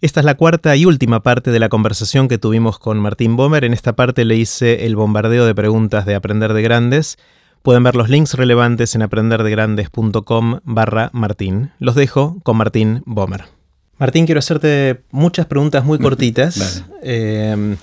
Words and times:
Esta 0.00 0.20
es 0.20 0.26
la 0.26 0.36
cuarta 0.36 0.76
y 0.76 0.84
última 0.84 1.24
parte 1.24 1.50
de 1.50 1.58
la 1.58 1.68
conversación 1.68 2.28
que 2.28 2.38
tuvimos 2.38 2.78
con 2.78 3.00
Martín 3.00 3.34
Bomer. 3.34 3.64
En 3.64 3.72
esta 3.72 3.94
parte 3.94 4.24
le 4.24 4.36
hice 4.36 4.86
el 4.86 4.94
bombardeo 4.94 5.44
de 5.44 5.56
preguntas 5.56 6.06
de 6.06 6.14
Aprender 6.14 6.52
de 6.52 6.62
Grandes. 6.62 7.16
Pueden 7.64 7.82
ver 7.82 7.96
los 7.96 8.08
links 8.08 8.34
relevantes 8.34 8.94
en 8.94 9.02
aprenderdegrandes.com 9.02 10.60
barra 10.62 11.10
Martín. 11.12 11.72
Los 11.80 11.96
dejo 11.96 12.36
con 12.44 12.56
Martín 12.58 13.02
Bomer. 13.06 13.46
Martín, 13.98 14.26
quiero 14.26 14.38
hacerte 14.38 15.00
muchas 15.10 15.46
preguntas 15.46 15.84
muy 15.84 15.98
cortitas. 15.98 16.84
Eh, 17.02 17.76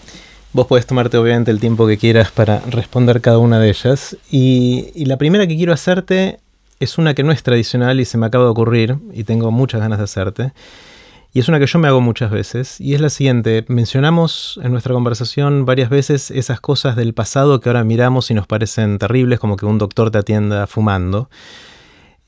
vos 0.54 0.68
podés 0.68 0.86
tomarte 0.86 1.18
obviamente 1.18 1.52
el 1.52 1.60
tiempo 1.60 1.86
que 1.86 1.98
quieras 1.98 2.32
para 2.32 2.62
responder 2.62 3.20
cada 3.20 3.40
una 3.40 3.60
de 3.60 3.68
ellas. 3.68 4.16
Y, 4.32 4.88
y 4.96 5.04
la 5.04 5.18
primera 5.18 5.48
que 5.48 5.58
quiero 5.58 5.74
hacerte 5.74 6.40
es 6.80 6.98
una 6.98 7.14
que 7.14 7.24
no 7.24 7.34
es 7.34 7.44
tradicional 7.44 8.00
y 8.00 8.06
se 8.06 8.18
me 8.18 8.26
acaba 8.26 8.46
de 8.46 8.52
ocurrir 8.52 9.00
y 9.12 9.26
tengo 9.26 9.52
muchas 9.52 9.82
ganas 9.82 9.98
de 9.98 10.06
hacerte. 10.06 10.54
Y 11.36 11.40
es 11.40 11.50
una 11.50 11.60
que 11.60 11.68
yo 11.68 11.80
me 11.80 11.90
hago 11.90 12.00
muchas 12.00 12.32
veces, 12.32 12.80
y 12.80 12.94
es 12.94 13.02
la 13.02 13.10
siguiente. 13.10 13.66
Mencionamos 13.68 14.58
en 14.64 14.72
nuestra 14.72 14.94
conversación 14.94 15.66
varias 15.66 15.90
veces 15.90 16.32
esas 16.32 16.62
cosas 16.62 16.96
del 16.96 17.14
pasado 17.14 17.60
que 17.60 17.68
ahora 17.68 17.84
miramos 17.84 18.32
y 18.32 18.34
nos 18.34 18.48
parecen 18.48 18.98
terribles, 19.00 19.38
como 19.38 19.58
que 19.58 19.66
un 19.66 19.78
doctor 19.78 20.12
te 20.12 20.18
atienda 20.18 20.66
fumando. 20.66 21.30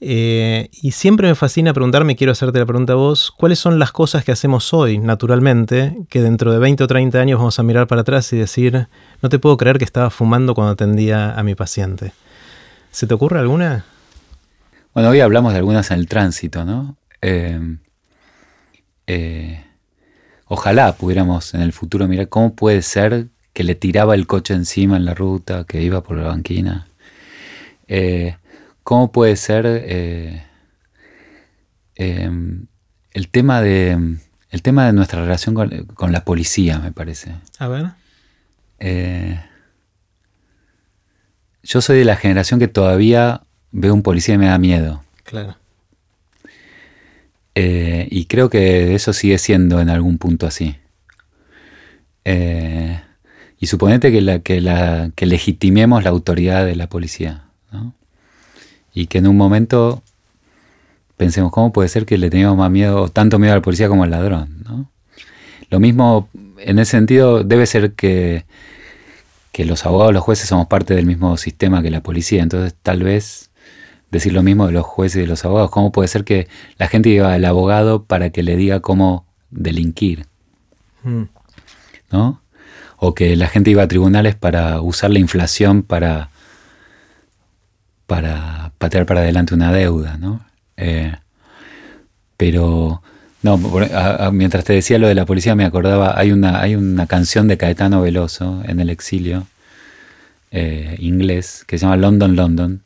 Eh, 0.02 0.68
y 0.74 0.92
siempre 0.92 1.30
me 1.30 1.36
fascina 1.36 1.72
preguntarme, 1.72 2.18
quiero 2.18 2.34
hacerte 2.34 2.60
la 2.60 2.66
pregunta 2.66 2.92
a 2.92 2.96
vos, 2.98 3.32
¿cuáles 3.32 3.60
son 3.60 3.80
las 3.80 3.94
cosas 3.94 4.26
que 4.26 4.34
hacemos 4.34 4.74
hoy, 4.74 4.98
naturalmente, 4.98 5.96
que 6.10 6.22
dentro 6.22 6.52
de 6.52 6.60
20 6.60 6.84
o 6.84 6.88
30 6.88 7.18
años 7.18 7.40
vamos 7.40 7.58
a 7.60 7.64
mirar 7.64 7.88
para 7.88 8.02
atrás 8.02 8.34
y 8.34 8.38
decir, 8.38 8.90
no 9.22 9.30
te 9.30 9.40
puedo 9.40 9.56
creer 9.56 9.78
que 9.78 9.86
estaba 9.86 10.10
fumando 10.10 10.54
cuando 10.54 10.74
atendía 10.74 11.34
a 11.34 11.44
mi 11.44 11.56
paciente? 11.56 12.12
¿Se 12.92 13.08
te 13.08 13.14
ocurre 13.14 13.40
alguna? 13.40 13.86
Bueno, 14.94 15.12
hoy 15.12 15.22
hablamos 15.22 15.54
de 15.54 15.60
algunas 15.60 15.92
en 15.92 16.00
el 16.00 16.10
tránsito, 16.10 16.66
¿no? 16.66 16.98
Eh, 17.22 17.78
eh, 19.08 19.64
ojalá 20.46 20.96
pudiéramos 20.96 21.54
en 21.54 21.62
el 21.62 21.72
futuro 21.72 22.08
mirar 22.08 22.28
cómo 22.28 22.54
puede 22.56 22.82
ser 22.82 23.28
que 23.54 23.64
le 23.64 23.74
tiraba 23.74 24.14
el 24.14 24.28
coche 24.28 24.54
encima 24.54 24.98
en 24.98 25.06
la 25.06 25.14
ruta, 25.14 25.64
que 25.64 25.82
iba 25.82 26.04
por 26.04 26.18
la 26.18 26.28
banquina. 26.28 26.88
Eh, 27.88 28.36
¿Cómo 28.84 29.12
puede 29.12 29.36
ser 29.38 29.66
eh, 29.66 30.44
em, 31.96 32.68
el, 33.12 33.30
tema 33.30 33.62
de, 33.62 34.18
el 34.50 34.62
tema 34.62 34.86
de 34.86 34.94
nuestra 34.94 35.22
relación 35.22 35.56
con, 35.56 36.12
la 36.12 36.24
policía, 36.24 36.80
me 36.80 36.92
parece? 36.92 37.36
A 37.58 37.68
ver. 37.68 37.86
yo 41.64 41.82
soy 41.82 42.00
de 42.00 42.06
la 42.06 42.16
generación 42.16 42.60
que 42.60 42.68
todavía 42.68 43.42
veo 43.72 43.94
un 43.94 44.04
policía 44.04 44.36
y 44.36 44.38
me 44.38 44.48
da 44.48 44.58
miedo. 44.58 45.04
Claro. 45.24 45.58
Eh, 47.60 48.08
y 48.12 48.26
creo 48.26 48.52
que 48.52 48.94
eso 48.94 49.14
sigue 49.14 49.40
siendo 49.40 49.82
en 49.82 49.90
algún 49.90 50.20
punto 50.20 50.46
así. 50.46 50.76
Eh, 52.24 53.02
y 53.58 53.66
suponete 53.66 54.12
que, 54.12 54.22
la, 54.22 54.42
que, 55.16 55.26
legitimemos 55.26 56.04
la 56.04 56.12
autoridad 56.12 56.68
de 56.68 56.76
la 56.76 56.88
policía. 56.88 57.46
Y 58.94 59.08
que 59.08 59.18
en 59.18 59.26
un 59.26 59.38
momento 59.38 60.04
pensemos, 61.18 61.52
¿cómo 61.52 61.74
puede 61.74 61.90
ser 61.90 62.06
que 62.06 62.20
le 62.20 62.30
tengamos 62.30 62.60
más 62.60 62.70
miedo, 62.70 63.02
o 63.02 63.10
tanto 63.10 63.40
miedo 63.40 63.54
a 63.54 63.58
la 63.58 63.64
policía 63.64 63.90
como 63.90 64.04
al 64.04 64.12
ladrón? 64.12 64.64
Lo 65.72 65.80
mismo, 65.80 66.30
en 66.60 66.78
ese 66.78 66.92
sentido, 66.92 67.44
debe 67.44 67.66
ser 67.66 67.94
que, 67.94 68.46
que 69.52 69.66
los 69.66 69.84
abogados, 69.84 70.14
los 70.14 70.24
jueces 70.24 70.48
somos 70.48 70.68
parte 70.68 70.94
del 70.94 71.08
mismo 71.08 71.38
sistema 71.38 71.82
que 71.82 71.90
la 71.90 72.04
policía. 72.04 72.44
Entonces, 72.44 72.76
tal 72.84 73.02
vez 73.02 73.47
decir 74.12 74.34
lo 74.34 74.44
mismo 74.44 74.68
de 74.68 74.74
los 74.74 74.86
jueces 74.86 75.18
y 75.18 75.22
de 75.22 75.28
los 75.28 75.44
abogados. 75.46 75.72
¿Cómo 75.72 75.92
puede 75.92 76.08
ser 76.08 76.24
que 76.24 76.48
la 76.78 76.88
gente 76.88 77.10
lleva 77.10 77.34
al 77.34 77.46
abogado 77.46 78.04
para 78.04 78.30
que 78.30 78.44
le 78.44 78.56
diga 78.56 78.80
cómo 78.80 79.26
delinquir? 79.50 80.26
Mm. 81.04 81.24
¿No? 82.12 82.42
O 82.98 83.14
que 83.14 83.36
la 83.36 83.48
gente 83.48 83.72
iba 83.72 83.84
a 83.84 83.88
tribunales 83.88 84.36
para 84.36 84.82
usar 84.82 85.12
la 85.12 85.20
inflación 85.20 85.84
para, 85.84 86.30
para 88.08 88.72
patear 88.78 89.06
para 89.06 89.20
adelante 89.22 89.54
una 89.54 89.72
deuda, 89.72 90.18
¿no? 90.18 90.42
Eh, 90.78 91.14
pero, 92.38 93.02
no, 93.42 93.60
mientras 94.32 94.64
te 94.64 94.74
decía 94.74 94.98
lo 95.00 95.08
de 95.08 95.16
la 95.16 95.26
policía 95.26 95.56
me 95.56 95.66
acordaba, 95.66 96.18
hay 96.18 96.32
una, 96.32 96.62
hay 96.62 96.76
una 96.76 97.08
canción 97.08 97.48
de 97.48 97.58
Caetano 97.58 98.02
Veloso 98.02 98.64
en 98.66 98.80
el 98.80 98.90
exilio, 98.90 99.48
eh, 100.52 100.96
inglés, 101.00 101.64
que 101.68 101.78
se 101.78 101.86
llama 101.86 101.98
London, 101.98 102.36
London, 102.36 102.84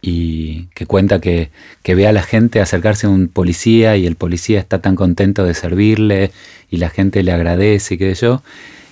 y 0.00 0.66
que 0.74 0.86
cuenta 0.86 1.20
que, 1.20 1.50
ve 1.84 2.06
a 2.06 2.12
la 2.12 2.22
gente 2.22 2.60
acercarse 2.60 3.06
a 3.06 3.10
un 3.10 3.28
policía 3.28 3.96
y 3.96 4.06
el 4.06 4.16
policía 4.16 4.60
está 4.60 4.80
tan 4.80 4.94
contento 4.94 5.44
de 5.44 5.54
servirle 5.54 6.30
y 6.70 6.76
la 6.76 6.90
gente 6.90 7.22
le 7.22 7.32
agradece 7.32 7.94
y 7.94 7.98
qué 7.98 8.14
sé 8.14 8.26
yo, 8.26 8.42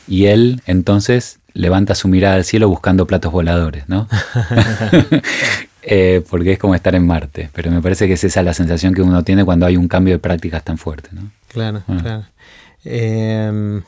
y 0.09 0.27
él 0.27 0.63
entonces 0.67 1.39
levanta 1.53 1.95
su 1.95 2.09
mirada 2.09 2.37
al 2.37 2.45
cielo 2.45 2.69
buscando 2.69 3.07
platos 3.07 3.33
voladores, 3.33 3.89
¿no? 3.89 4.09
Eh, 5.89 6.25
porque 6.29 6.51
es 6.51 6.59
como 6.59 6.75
estar 6.75 6.97
en 6.97 7.07
Marte, 7.07 7.49
pero 7.53 7.71
me 7.71 7.81
parece 7.81 8.09
que 8.09 8.15
es 8.15 8.25
esa 8.25 8.43
la 8.43 8.55
sensación 8.55 8.93
que 8.93 9.03
uno 9.03 9.23
tiene 9.23 9.45
cuando 9.45 9.67
hay 9.67 9.77
un 9.77 9.87
cambio 9.87 10.15
de 10.15 10.19
prácticas 10.19 10.65
tan 10.65 10.79
fuerte, 10.79 11.11
¿no? 11.13 11.31
Claro, 11.47 11.85
ah. 11.87 11.99
claro. 12.03 12.25
Em, 12.85 13.83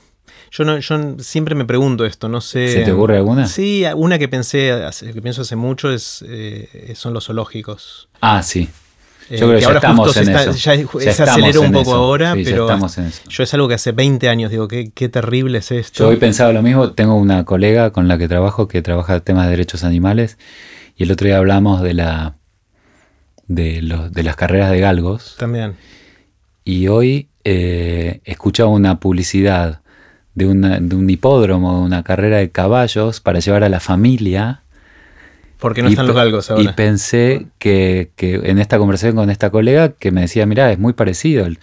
yo, 0.50 0.64
no, 0.64 0.78
yo 0.78 1.16
siempre 1.18 1.54
me 1.54 1.64
pregunto 1.64 2.04
esto, 2.04 2.28
no 2.28 2.40
sé. 2.40 2.72
¿Se 2.72 2.80
te 2.82 2.92
ocurre 2.92 3.16
alguna? 3.16 3.46
Sí, 3.46 3.84
una 3.96 4.18
que 4.18 4.28
pensé, 4.28 4.72
que 5.12 5.22
pienso 5.22 5.42
hace 5.42 5.56
mucho 5.56 5.90
es, 5.90 6.24
eh, 6.26 6.92
son 6.94 7.14
los 7.14 7.26
zoológicos. 7.26 8.08
Ah, 8.20 8.42
sí. 8.42 8.68
Yo 9.30 9.36
eh, 9.36 9.38
creo 9.38 9.52
que, 9.54 9.60
ya 9.60 9.72
estamos 9.72 10.16
en 10.16 10.28
eso. 10.30 10.52
Ya, 10.52 11.12
se 11.12 11.22
aceleró 11.22 11.60
un 11.60 11.72
poco 11.72 11.94
ahora, 11.94 12.34
pero 12.34 12.68
yo 13.28 13.42
es 13.42 13.54
algo 13.54 13.68
que 13.68 13.74
hace 13.74 13.92
20 13.92 14.28
años 14.28 14.50
digo, 14.50 14.68
qué, 14.68 14.90
qué 14.94 15.08
terrible 15.08 15.58
es 15.58 15.70
esto. 15.70 16.04
Yo 16.04 16.08
hoy 16.08 16.16
pensaba 16.16 16.52
lo 16.52 16.62
mismo, 16.62 16.92
tengo 16.92 17.14
una 17.16 17.44
colega 17.44 17.90
con 17.90 18.08
la 18.08 18.16
que 18.16 18.26
trabajo 18.26 18.68
que 18.68 18.80
trabaja 18.80 19.20
temas 19.20 19.44
de 19.44 19.50
derechos 19.50 19.84
animales 19.84 20.38
y 20.96 21.02
el 21.02 21.12
otro 21.12 21.26
día 21.26 21.36
hablamos 21.36 21.82
de 21.82 21.94
la 21.94 22.36
de, 23.48 23.82
los, 23.82 24.12
de 24.12 24.22
las 24.22 24.36
carreras 24.36 24.70
de 24.70 24.80
galgos. 24.80 25.36
También. 25.38 25.74
Y 26.64 26.88
hoy 26.88 27.28
eh, 27.44 28.20
escuchaba 28.24 28.68
una 28.70 29.00
publicidad 29.00 29.80
de, 30.34 30.46
un 30.46 31.10
hipódromo, 31.10 31.78
de 31.78 31.84
una 31.84 32.02
carrera 32.02 32.38
de 32.38 32.50
caballos 32.50 33.20
para 33.20 33.40
llevar 33.40 33.64
a 33.64 33.68
la 33.68 33.80
familia. 33.80 34.62
Porque 35.58 35.82
no 35.82 35.88
están 35.88 36.06
los 36.06 36.14
galgos 36.14 36.50
ahora. 36.50 36.62
Y 36.62 36.68
pensé 36.68 37.46
que, 37.58 38.10
en 38.18 38.58
esta 38.58 38.78
conversación 38.78 39.16
con 39.16 39.30
esta 39.30 39.50
colega 39.50 39.90
que 39.90 40.10
me 40.10 40.22
decía, 40.22 40.46
mira, 40.46 40.70
es 40.70 40.78
muy 40.78 40.92
parecido. 40.92 41.44
¿Cuál 41.44 41.58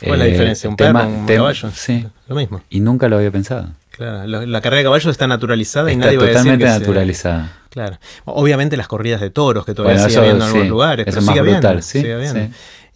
es 0.00 0.18
la 0.18 0.26
eh, 0.26 0.30
diferencia? 0.30 0.70
¿Un 0.70 0.76
perro, 0.76 1.06
un 1.06 1.26
caballo? 1.26 1.70
Sí. 1.74 2.06
Lo 2.28 2.36
mismo. 2.36 2.62
Y 2.70 2.80
nunca 2.80 3.08
lo 3.08 3.16
había 3.16 3.30
pensado. 3.30 3.70
Claro, 3.90 4.26
la 4.26 4.60
carrera 4.62 4.78
de 4.78 4.84
caballos 4.84 5.10
está 5.10 5.26
naturalizada 5.26 5.92
y 5.92 5.96
nadie 5.96 6.16
va 6.16 6.24
a 6.24 6.26
decir 6.28 6.58
que 6.58 6.64
naturalizada. 6.64 7.52
Claro. 7.68 7.98
Obviamente 8.24 8.76
las 8.76 8.88
corridas 8.88 9.20
de 9.20 9.30
toros 9.30 9.64
que 9.64 9.74
todavía 9.74 9.98
sigue 10.08 10.18
habiendo 10.18 10.44
en 10.44 10.48
algunos 10.48 10.68
lugares. 10.68 11.06
Eso 11.06 11.18
es 11.18 11.24
más 11.24 11.40
brutal, 11.40 11.82
sí, 11.82 12.02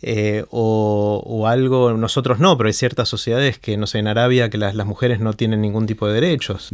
eh, 0.08 0.44
o, 0.50 1.48
algo, 1.48 1.94
nosotros 1.94 2.38
no, 2.38 2.56
pero 2.56 2.68
hay 2.68 2.72
ciertas 2.74 3.08
sociedades 3.08 3.58
que, 3.58 3.76
no 3.76 3.88
sé, 3.88 3.98
en 3.98 4.06
Arabia 4.06 4.48
que 4.50 4.56
las, 4.56 4.76
mujeres 4.86 5.18
no 5.18 5.32
tienen 5.32 5.60
ningún 5.60 5.86
tipo 5.86 6.06
de 6.06 6.14
derechos. 6.14 6.70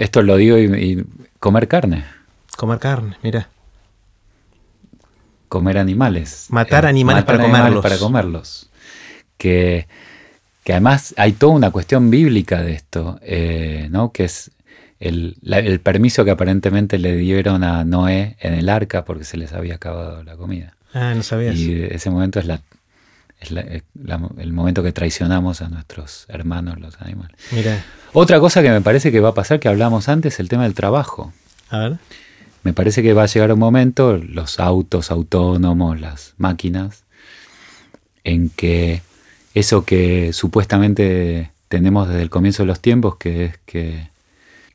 esto 0.00 0.22
lo 0.22 0.36
digo 0.36 0.58
y, 0.58 1.06
comer 1.38 1.68
carne. 1.68 2.04
Comer 2.56 2.80
carne, 2.80 3.16
mira. 3.22 3.48
Comer 5.48 5.78
animales. 5.78 6.46
Matar 6.48 6.84
eh, 6.84 6.88
animales, 6.88 7.22
para, 7.22 7.44
comerlos. 7.44 7.82
para 7.84 7.98
comerlos. 7.98 8.68
Que, 9.38 9.86
que, 10.64 10.72
además 10.72 11.14
hay 11.16 11.34
toda 11.34 11.52
una 11.52 11.70
cuestión 11.70 12.10
bíblica 12.10 12.62
de 12.62 12.72
esto, 12.72 13.20
eh, 13.22 13.86
¿no? 13.92 14.10
Que 14.10 14.24
es 14.24 14.50
el, 14.98 15.36
el 15.44 15.78
permiso 15.78 16.24
que 16.24 16.32
aparentemente 16.32 16.98
le 16.98 17.14
dieron 17.14 17.62
a 17.62 17.84
Noé 17.84 18.36
en 18.40 18.54
el 18.54 18.68
arca 18.68 19.04
porque 19.04 19.22
se 19.22 19.36
les 19.36 19.52
había 19.52 19.76
acabado 19.76 20.24
la 20.24 20.36
comida. 20.36 20.74
Ah, 20.92 21.14
no 21.14 21.22
sabías. 21.22 21.56
Y 21.56 21.82
ese 21.82 22.10
momento 22.10 22.38
es, 22.38 22.46
la, 22.46 22.60
es 23.40 23.50
el 23.50 24.52
momento 24.52 24.82
que 24.82 24.92
traicionamos 24.92 25.62
a 25.62 25.68
nuestros 25.68 26.26
hermanos, 26.28 26.78
los 26.80 27.00
animales. 27.00 27.36
Mira. 27.50 27.84
Otra 28.12 28.40
cosa 28.40 28.62
que 28.62 28.70
me 28.70 28.80
parece 28.80 29.10
que 29.10 29.20
va 29.20 29.30
a 29.30 29.34
pasar, 29.34 29.58
que 29.58 29.68
hablamos 29.68 30.08
antes, 30.08 30.38
el 30.38 30.48
tema 30.48 30.64
del 30.64 30.74
trabajo. 30.74 31.32
A 31.70 31.78
ver. 31.78 31.98
Me 32.62 32.72
parece 32.72 33.02
que 33.02 33.12
va 33.12 33.24
a 33.24 33.26
llegar 33.26 33.52
un 33.52 33.58
momento, 33.58 34.16
los 34.16 34.60
autos 34.60 35.10
autónomos, 35.10 36.00
las 36.00 36.34
máquinas, 36.36 37.04
en 38.22 38.50
que 38.50 39.02
eso 39.54 39.84
que 39.84 40.32
supuestamente 40.32 41.50
tenemos 41.68 42.08
desde 42.08 42.22
el 42.22 42.30
comienzo 42.30 42.62
de 42.62 42.66
los 42.68 42.80
tiempos, 42.80 43.16
que 43.16 43.46
es 43.46 43.58
que 43.66 44.10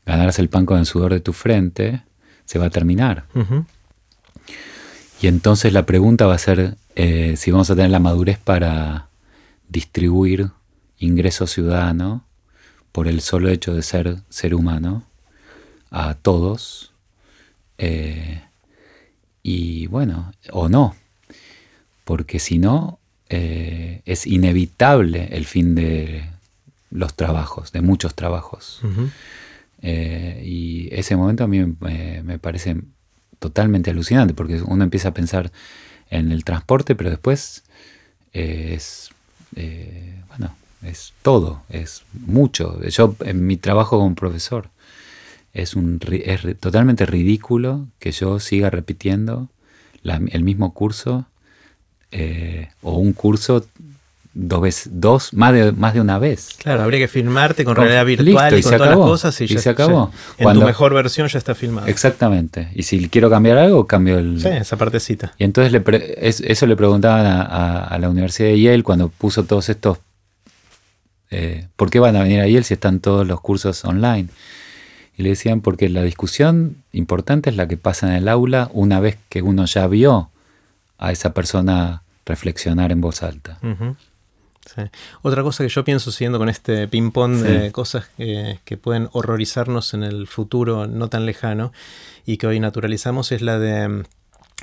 ganarse 0.05 0.41
el 0.41 0.49
pan 0.49 0.65
con 0.65 0.79
el 0.79 0.85
sudor 0.85 1.13
de 1.13 1.19
tu 1.19 1.31
frente, 1.31 2.01
se 2.45 2.59
va 2.59 2.65
a 2.65 2.69
terminar. 2.69 3.25
Y 5.21 5.27
entonces 5.27 5.73
la 5.73 5.85
pregunta 5.85 6.27
va 6.27 6.35
a 6.35 6.39
ser 6.39 6.77
eh, 6.95 7.35
si 7.37 7.51
vamos 7.51 7.69
a 7.69 7.75
tener 7.75 7.91
la 7.91 7.99
madurez 7.99 8.37
para 8.37 9.09
distribuir 9.69 10.51
ingreso 10.99 11.47
ciudadano 11.47 12.23
por 12.91 13.07
el 13.07 13.21
solo 13.21 13.49
hecho 13.49 13.73
de 13.73 13.81
ser 13.81 14.17
ser 14.29 14.53
humano 14.53 15.03
a 15.89 16.13
todos. 16.15 16.91
Eh, 17.77 18.41
y 19.41 19.87
bueno, 19.87 20.33
o 20.51 20.69
no, 20.69 20.95
porque 22.03 22.39
si 22.39 22.57
no, 22.57 22.99
eh, 23.29 24.01
es 24.05 24.27
inevitable 24.27 25.29
el 25.31 25.45
fin 25.45 25.75
de 25.75 26.29
los 26.89 27.13
trabajos, 27.15 27.71
de 27.71 27.81
muchos 27.81 28.15
trabajos. 28.15 28.81
Y 29.81 30.89
ese 30.91 31.15
momento 31.15 31.43
a 31.43 31.47
mí 31.47 31.63
me, 31.79 32.39
parece 32.39 32.77
totalmente 33.39 33.91
alucinante, 33.91 34.33
porque 34.33 34.61
uno 34.61 34.83
empieza 34.83 35.09
a 35.09 35.13
pensar 35.13 35.51
en 36.09 36.31
el 36.31 36.43
transporte, 36.43 36.95
pero 36.95 37.09
después 37.09 37.63
es, 38.33 39.09
bueno, 40.29 40.55
es 40.83 41.13
todo, 41.21 41.63
es 41.69 42.03
mucho. 42.13 42.81
Yo 42.87 43.15
en 43.21 43.45
mi 43.45 43.57
trabajo 43.57 43.99
como 43.99 44.15
profesor, 44.15 44.69
es, 45.53 45.75
un, 45.75 45.99
es 46.11 46.41
totalmente 46.59 47.05
ridículo 47.05 47.87
que 47.99 48.11
yo 48.11 48.39
siga 48.39 48.69
repitiendo 48.69 49.49
el 50.03 50.43
mismo 50.43 50.73
curso 50.73 51.25
eh, 52.11 52.69
o 52.81 52.97
un 52.97 53.13
curso 53.13 53.65
dos 54.39 54.61
veces, 54.61 54.89
dos, 54.93 55.33
más 55.33 55.51
de, 55.51 55.71
más 55.71 55.95
de 55.95 56.01
una 56.01 56.19
vez. 56.19 56.49
Claro, 56.61 56.83
habría 56.83 56.99
que 56.99 57.07
filmarte 57.07 57.65
con, 57.65 57.75
realidad 57.75 58.05
virtual 58.05 58.57
y, 58.57 58.61
con 58.61 58.77
todas 58.77 58.89
las 58.89 58.97
cosas 58.97 59.41
y, 59.41 59.47
ya, 59.47 59.59
se 59.59 59.69
acabó. 59.69 60.11
en 60.37 60.53
tu 60.53 60.61
mejor 60.61 60.93
versión 60.93 61.27
ya 61.27 61.39
está 61.39 61.55
filmado. 61.55 61.87
Exactamente. 61.87 62.69
Y 62.75 62.83
si 62.83 63.09
quiero 63.09 63.31
cambiar 63.31 63.57
algo, 63.57 63.87
cambio 63.87 64.19
el... 64.19 64.39
Sí, 64.39 64.47
esa 64.49 64.77
partecita. 64.77 65.33
Y 65.39 65.43
entonces 65.43 65.71
le 65.71 65.83
eso 66.19 66.65
le 66.67 66.75
preguntaban 66.75 67.25
a, 67.25 67.97
la 67.97 68.09
Universidad 68.09 68.49
de 68.49 68.61
Yale 68.61 68.83
cuando 68.83 69.09
puso 69.09 69.43
todos 69.43 69.69
estos... 69.69 69.97
Eh, 71.31 71.67
¿Por 71.75 71.89
qué 71.89 71.99
van 71.99 72.15
a 72.15 72.21
venir 72.21 72.39
a 72.39 72.47
Yale 72.47 72.63
si 72.63 72.75
están 72.75 72.99
todos 72.99 73.25
los 73.25 73.41
cursos 73.41 73.83
online? 73.85 74.27
Y 75.17 75.23
le 75.23 75.29
decían, 75.29 75.61
porque 75.61 75.89
la 75.89 76.03
discusión 76.03 76.83
importante 76.91 77.49
es 77.49 77.55
la 77.55 77.67
que 77.67 77.75
pasa 77.75 78.07
en 78.07 78.13
el 78.13 78.27
aula 78.27 78.69
una 78.71 78.99
vez 78.99 79.17
que 79.29 79.41
uno 79.41 79.65
ya 79.65 79.87
vio 79.87 80.29
a 80.99 81.11
esa 81.11 81.33
persona 81.33 82.03
reflexionar 82.23 82.91
en 82.91 83.01
voz 83.01 83.23
alta. 83.23 83.57
Otra 85.21 85.43
cosa 85.43 85.63
que 85.63 85.69
yo 85.69 85.83
pienso 85.83 86.11
siguiendo 86.11 86.37
con 86.39 86.49
este 86.49 86.87
ping-pong 86.87 87.37
de 87.37 87.71
cosas 87.71 88.07
que, 88.17 88.77
pueden 88.81 89.09
horrorizarnos 89.11 89.93
en 89.93 90.03
el 90.03 90.27
futuro 90.27 90.87
no 90.87 91.09
tan 91.09 91.25
lejano 91.25 91.71
y 92.25 92.37
que 92.37 92.47
hoy 92.47 92.59
naturalizamos 92.59 93.31
es 93.31 93.41
la 93.41 93.57
de 93.57 93.87
mm, 93.87 94.03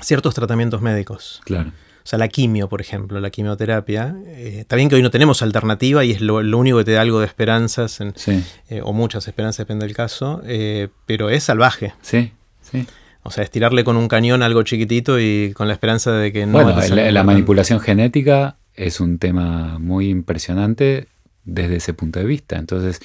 ciertos 0.02 0.34
tratamientos 0.34 0.82
médicos. 0.82 1.40
Claro. 1.44 1.72
O 2.04 2.06
sea, 2.06 2.18
la 2.18 2.28
quimio, 2.28 2.68
por 2.68 2.82
ejemplo, 2.82 3.18
la 3.18 3.30
quimioterapia. 3.30 4.14
Eh, 4.26 4.58
está 4.60 4.76
bien 4.76 4.90
que 4.90 4.96
hoy 4.96 5.02
no 5.02 5.10
tenemos 5.10 5.40
alternativa 5.40 6.04
y 6.04 6.10
es 6.10 6.20
lo, 6.20 6.36
único 6.36 6.76
que 6.78 6.84
te 6.84 6.92
da 6.92 7.00
algo 7.00 7.20
de 7.20 7.26
esperanzas, 7.26 7.98
eh, 8.00 8.82
o 8.82 8.92
muchas 8.92 9.26
esperanzas, 9.26 9.58
depende 9.58 9.86
del 9.86 9.96
caso, 9.96 10.42
eh, 10.44 10.88
pero 11.06 11.30
es 11.30 11.44
salvaje. 11.44 11.94
Sí, 12.02 12.32
sí. 12.60 12.86
O 13.22 13.30
sea, 13.30 13.42
estirarle 13.42 13.84
con 13.84 13.96
un 13.96 14.06
cañón 14.08 14.42
algo 14.42 14.62
chiquitito 14.64 15.18
y 15.18 15.54
con 15.54 15.66
la 15.66 15.72
esperanza 15.72 16.12
de 16.12 16.30
que 16.30 16.44
no... 16.44 16.62
Bueno, 16.62 16.78
la, 17.10 17.22
manipulación 17.24 17.80
genética 17.80 18.58
es 18.74 19.00
un 19.00 19.18
tema 19.18 19.78
muy 19.78 20.08
impresionante 20.08 21.08
desde 21.44 21.76
ese 21.76 21.94
punto 21.94 22.18
de 22.18 22.24
vista. 22.24 22.56
Entonces, 22.56 23.00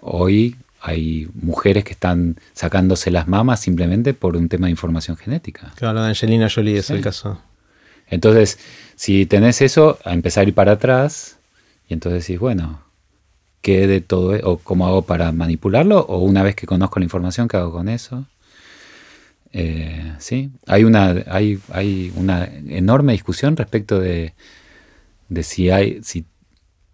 hoy 0.00 0.56
hay 0.80 1.28
mujeres 1.34 1.84
que 1.84 1.92
están 1.92 2.36
sacándose 2.52 3.10
las 3.10 3.26
mamas 3.26 3.60
simplemente 3.60 4.12
por 4.12 4.36
un 4.36 4.48
tema 4.48 4.66
de 4.66 4.72
información 4.72 5.16
genética. 5.16 5.72
Claro, 5.76 6.02
de 6.02 6.08
Angelina 6.08 6.48
Jolie 6.50 6.78
es 6.78 6.90
el 6.90 7.00
caso. 7.00 7.40
Entonces, 8.08 8.58
si 8.96 9.24
tenés 9.26 9.62
eso, 9.62 9.98
a 10.04 10.12
empezar 10.12 10.44
a 10.44 10.48
ir 10.48 10.54
para 10.54 10.72
atrás, 10.72 11.38
y 11.88 11.94
entonces 11.94 12.26
decís, 12.26 12.38
bueno, 12.38 12.82
¿qué 13.62 13.86
de 13.86 14.02
todo? 14.02 14.34
E-? 14.34 14.42
¿O 14.44 14.58
cómo 14.58 14.86
hago 14.86 15.02
para 15.02 15.32
manipularlo? 15.32 16.00
¿O 16.00 16.18
una 16.18 16.42
vez 16.42 16.54
que 16.54 16.66
conozco 16.66 17.00
la 17.00 17.04
información, 17.04 17.48
qué 17.48 17.56
hago 17.56 17.72
con 17.72 17.88
eso? 17.88 18.26
Eh, 19.56 20.14
sí, 20.18 20.50
hay 20.66 20.82
una, 20.82 21.14
hay, 21.28 21.60
hay 21.70 22.12
una 22.16 22.44
enorme 22.44 23.12
discusión 23.12 23.56
respecto 23.56 24.00
de, 24.00 24.34
si, 25.42 25.70
hay, 25.70 26.02
si, 26.02 26.24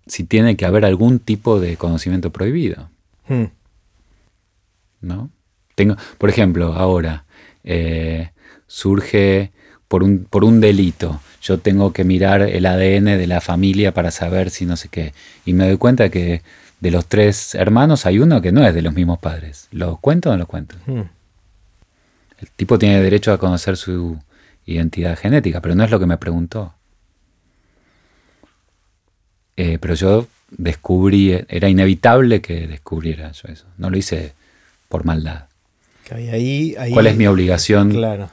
si, 0.06 0.24
tiene 0.24 0.56
que 0.56 0.66
haber 0.66 0.84
algún 0.84 1.20
tipo 1.20 1.58
de 1.58 1.78
conocimiento 1.78 2.30
prohibido. 2.30 2.90
Hmm. 3.26 3.46
¿No? 5.00 5.30
Tengo, 5.74 5.96
por 6.18 6.28
ejemplo, 6.28 6.74
ahora 6.74 7.24
eh, 7.64 8.30
surge 8.66 9.52
por 9.88 10.02
un, 10.02 10.26
por 10.28 10.44
un 10.44 10.60
delito. 10.60 11.18
Yo 11.40 11.58
tengo 11.58 11.94
que 11.94 12.04
mirar 12.04 12.42
el 12.42 12.66
ADN 12.66 13.06
de 13.06 13.26
la 13.26 13.40
familia 13.40 13.94
para 13.94 14.10
saber 14.10 14.50
si 14.50 14.66
no 14.66 14.76
sé 14.76 14.90
qué. 14.90 15.14
Y 15.46 15.54
me 15.54 15.66
doy 15.66 15.78
cuenta 15.78 16.10
que 16.10 16.42
de 16.80 16.90
los 16.90 17.06
tres 17.06 17.54
hermanos 17.54 18.04
hay 18.04 18.18
uno 18.18 18.42
que 18.42 18.52
no 18.52 18.66
es 18.66 18.74
de 18.74 18.82
los 18.82 18.92
mismos 18.92 19.18
padres. 19.18 19.66
¿Lo 19.72 19.96
cuento 19.96 20.28
o 20.28 20.32
no 20.32 20.38
lo 20.40 20.46
cuento? 20.46 20.76
Hmm. 20.84 21.04
El 22.40 22.50
tipo 22.50 22.78
tiene 22.78 23.00
derecho 23.02 23.32
a 23.32 23.38
conocer 23.38 23.76
su 23.76 24.18
identidad 24.66 25.18
genética, 25.18 25.60
pero 25.60 25.74
no 25.74 25.84
es 25.84 25.90
lo 25.90 25.98
que 26.00 26.06
me 26.06 26.16
preguntó. 26.16 26.74
Eh, 29.56 29.78
pero 29.80 29.94
yo 29.94 30.26
descubrí, 30.50 31.38
era 31.48 31.68
inevitable 31.68 32.40
que 32.40 32.66
descubriera 32.66 33.32
yo 33.32 33.48
eso. 33.48 33.66
No 33.76 33.90
lo 33.90 33.98
hice 33.98 34.32
por 34.88 35.04
maldad. 35.04 35.46
¿Cuál 36.08 37.06
es 37.06 37.16
mi 37.16 37.26
obligación? 37.26 37.90
Claro 37.90 38.30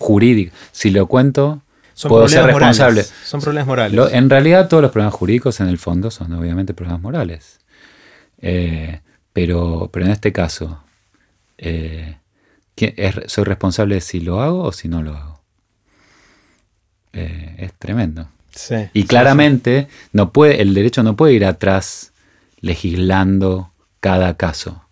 jurídica. 0.00 0.52
Si 0.72 0.90
lo 0.90 1.06
cuento, 1.06 1.60
puedo 2.08 2.26
ser 2.26 2.46
responsable. 2.46 3.04
Son 3.04 3.40
problemas 3.40 3.68
morales. 3.68 4.12
en 4.12 4.30
realidad 4.30 4.68
todos 4.68 4.82
los 4.82 4.90
problemas 4.90 5.14
jurídicos 5.14 5.60
en 5.60 5.68
el 5.68 5.78
fondo 5.78 6.10
son 6.10 6.32
obviamente 6.32 6.74
problemas 6.74 7.02
morales. 7.02 7.60
Eh, 8.40 9.00
pero, 9.32 9.90
pero 9.92 10.06
en 10.06 10.12
este 10.12 10.32
caso, 10.32 10.82
eh, 11.58 12.16
¿soy 13.26 13.44
responsable 13.44 14.00
si 14.00 14.20
lo 14.20 14.40
hago 14.40 14.62
o 14.62 14.72
si 14.72 14.88
no 14.88 15.02
lo 15.02 15.16
hago? 15.16 15.40
Eh, 17.12 17.56
es 17.58 17.72
tremendo. 17.74 18.28
y 18.94 19.04
claramente 19.04 19.88
No 20.12 20.32
puede, 20.32 20.62
el 20.62 20.74
derecho 20.74 21.02
no 21.02 21.16
puede 21.16 21.34
ir 21.34 21.44
atrás 21.44 22.12
legislando 22.60 23.72
cada 24.00 24.36
caso. 24.36 24.84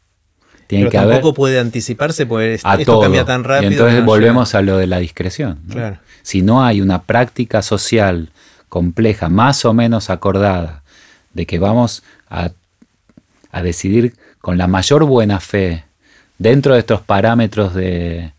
Pero 0.69 0.91
tampoco 0.91 1.33
puede 1.33 1.59
anticiparse 1.59 2.27
porque 2.27 2.55
esto 2.55 3.01
cambia 3.01 3.25
tan 3.25 3.43
rápido. 3.43 3.71
Y 3.71 3.75
entonces 3.75 4.05
volvemos 4.05 4.55
a 4.55 4.61
lo 4.61 4.77
de 4.77 4.87
la 4.87 4.99
discreción. 4.99 5.61
Si 6.23 6.43
no 6.43 6.63
hay 6.65 6.83
una 6.83 7.03
práctica 7.03 7.63
social 7.63 8.31
compleja, 8.69 9.31
más 9.31 9.65
o 9.65 9.73
menos 9.73 10.11
acordada, 10.11 10.83
de 11.33 11.47
que 11.47 11.59
vamos 11.59 12.03
a, 12.29 12.51
decidir 13.63 14.15
con 14.41 14.59
la 14.59 14.67
mayor 14.67 15.05
buena 15.05 15.41
fe, 15.41 15.85
dentro 16.39 16.75
de 16.75 16.81
estos 16.81 17.01
parámetros 17.03 17.75
de, 17.75 18.33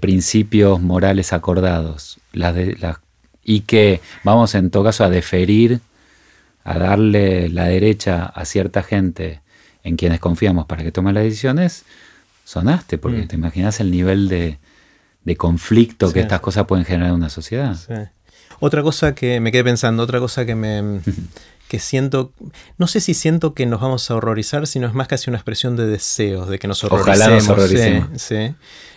principios 0.00 0.80
morales 0.80 1.32
acordados, 1.32 2.18
y 3.42 3.60
que 3.60 4.00
vamos 4.24 4.54
en 4.54 4.70
todo 4.70 4.84
caso 4.84 5.04
a 5.04 5.10
deferir, 5.10 5.80
a 6.64 6.78
darle 6.78 7.48
la 7.48 7.64
derecha 7.64 8.26
a 8.26 8.44
cierta 8.44 8.82
gente 8.82 9.40
en 9.82 9.96
quienes 9.96 10.20
confiamos 10.20 10.66
para 10.66 10.82
que 10.82 10.92
tome 10.92 11.12
las 11.12 11.24
decisiones, 11.24 11.84
sonaste, 12.44 12.98
porque 12.98 13.22
mm. 13.22 13.28
te 13.28 13.36
imaginas 13.36 13.80
el 13.80 13.90
nivel 13.90 14.28
de, 14.28 14.58
conflicto 15.36 16.12
que 16.12 16.20
estas 16.20 16.40
cosas 16.40 16.66
pueden 16.66 16.84
generar 16.84 17.10
en 17.10 17.14
una 17.14 17.30
sociedad. 17.30 17.78
Otra 18.58 18.82
cosa 18.82 19.14
que 19.14 19.38
me 19.38 19.52
quedé 19.52 19.62
pensando, 19.62 20.02
otra 20.02 20.18
cosa 20.18 20.44
que 20.44 20.56
me 20.56 21.00
que 21.70 21.78
siento, 21.78 22.32
no 22.78 22.88
sé 22.88 23.00
si 23.00 23.14
siento 23.14 23.54
que 23.54 23.64
nos 23.64 23.80
vamos 23.80 24.10
a 24.10 24.16
horrorizar, 24.16 24.66
sino 24.66 24.88
es 24.88 24.92
más 24.92 25.06
casi 25.06 25.30
una 25.30 25.38
expresión 25.38 25.76
de 25.76 25.86
deseos, 25.86 26.48
de 26.48 26.58
que 26.58 26.66
nos 26.66 26.82
horroricemos. 26.82 27.20
Ojalá 27.20 27.32
nos 27.36 27.48
horroricemos. 27.48 28.20
Sí, 28.20 28.54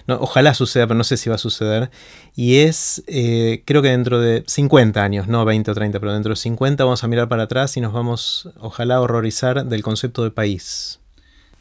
ojalá 0.08 0.56
suceda, 0.56 0.88
pero 0.88 0.98
no 0.98 1.04
sé 1.04 1.16
si 1.18 1.30
va 1.30 1.36
a 1.36 1.38
suceder. 1.38 1.92
Y 2.36 2.56
es, 2.58 3.04
eh, 3.06 3.62
creo 3.66 3.84
que 3.84 3.90
dentro 3.90 4.20
de 4.20 4.44
50 4.48 5.04
años, 5.04 5.28
no 5.28 5.46
20 5.46 5.70
o 5.70 5.74
30, 5.76 6.00
pero 6.00 6.14
dentro 6.14 6.32
de 6.32 6.36
50 6.36 6.84
vamos 6.84 7.04
a 7.04 7.08
mirar 7.08 7.30
para 7.30 7.44
atrás 7.44 7.78
y 7.78 7.82
nos 7.82 7.94
vamos, 7.94 8.50
ojalá, 8.60 9.02
horrorizar 9.02 9.68
del 9.68 9.84
concepto 9.84 10.24
de 10.24 10.32
país. 10.32 11.00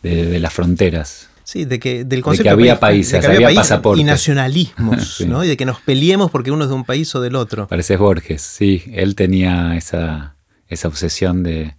De, 0.02 0.40
las 0.40 0.54
fronteras. 0.54 1.28
Sí, 1.44 1.66
de 1.66 1.78
que, 1.78 2.04
del 2.04 2.22
concepto 2.22 2.44
de 2.44 2.56
que 2.56 2.62
había 2.62 2.80
países, 2.80 3.22
había, 3.22 3.54
pasaportes. 3.54 4.00
Y 4.00 4.04
nacionalismos, 4.04 5.20
¿no? 5.26 5.44
Y 5.44 5.48
de 5.48 5.58
que 5.58 5.66
nos 5.66 5.78
peleemos 5.82 6.30
porque 6.30 6.50
uno 6.50 6.64
es 6.64 6.70
de 6.70 6.74
un 6.74 6.84
país 6.84 7.14
o 7.14 7.20
del 7.20 7.36
otro. 7.36 7.68
Pareces 7.68 7.98
Borges, 7.98 8.40
sí, 8.40 8.82
él 8.94 9.14
tenía 9.14 9.76
esa 9.76 10.36
esa 10.72 10.88
obsesión 10.88 11.42
de... 11.42 11.74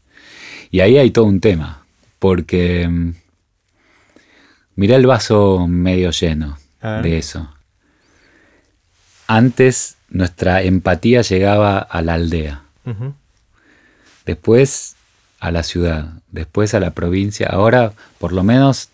Y 0.71 0.79
ahí 0.79 0.97
hay 0.97 1.11
todo 1.11 1.25
un 1.25 1.39
tema, 1.39 1.85
porque 2.19 2.87
mm, 2.87 3.13
mira 4.75 4.95
el 4.95 5.05
vaso 5.05 5.67
medio 5.67 6.11
lleno 6.11 6.57
de 6.81 7.17
eso. 7.17 7.49
Antes 9.27 9.95
nuestra 10.09 10.61
empatía 10.63 11.21
llegaba 11.21 11.77
a 11.77 12.01
la 12.01 12.15
aldea, 12.15 12.63
después 14.25 14.95
a 15.39 15.51
la 15.51 15.63
ciudad, 15.63 16.13
después 16.31 16.73
a 16.73 16.79
la 16.79 16.91
provincia. 16.91 17.47
Ahora, 17.47 17.93
por 18.19 18.31
lo 18.31 18.43
menos, 18.43 18.89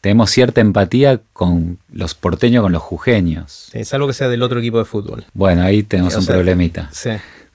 tenemos 0.00 0.30
cierta 0.30 0.60
empatía 0.60 1.20
con 1.32 1.78
los 1.92 2.14
porteños, 2.14 2.62
con 2.62 2.72
los 2.72 2.82
jujeños. 2.82 3.68
Es 3.72 3.92
algo 3.92 4.06
que 4.06 4.14
sea 4.14 4.28
del 4.28 4.42
otro 4.42 4.60
equipo 4.60 4.78
de 4.78 4.84
fútbol. 4.84 5.26
Bueno, 5.34 5.62
ahí 5.62 5.82
tenemos 5.82 6.14
un 6.16 6.26
problemita. 6.26 6.88
Sí. 6.92 7.10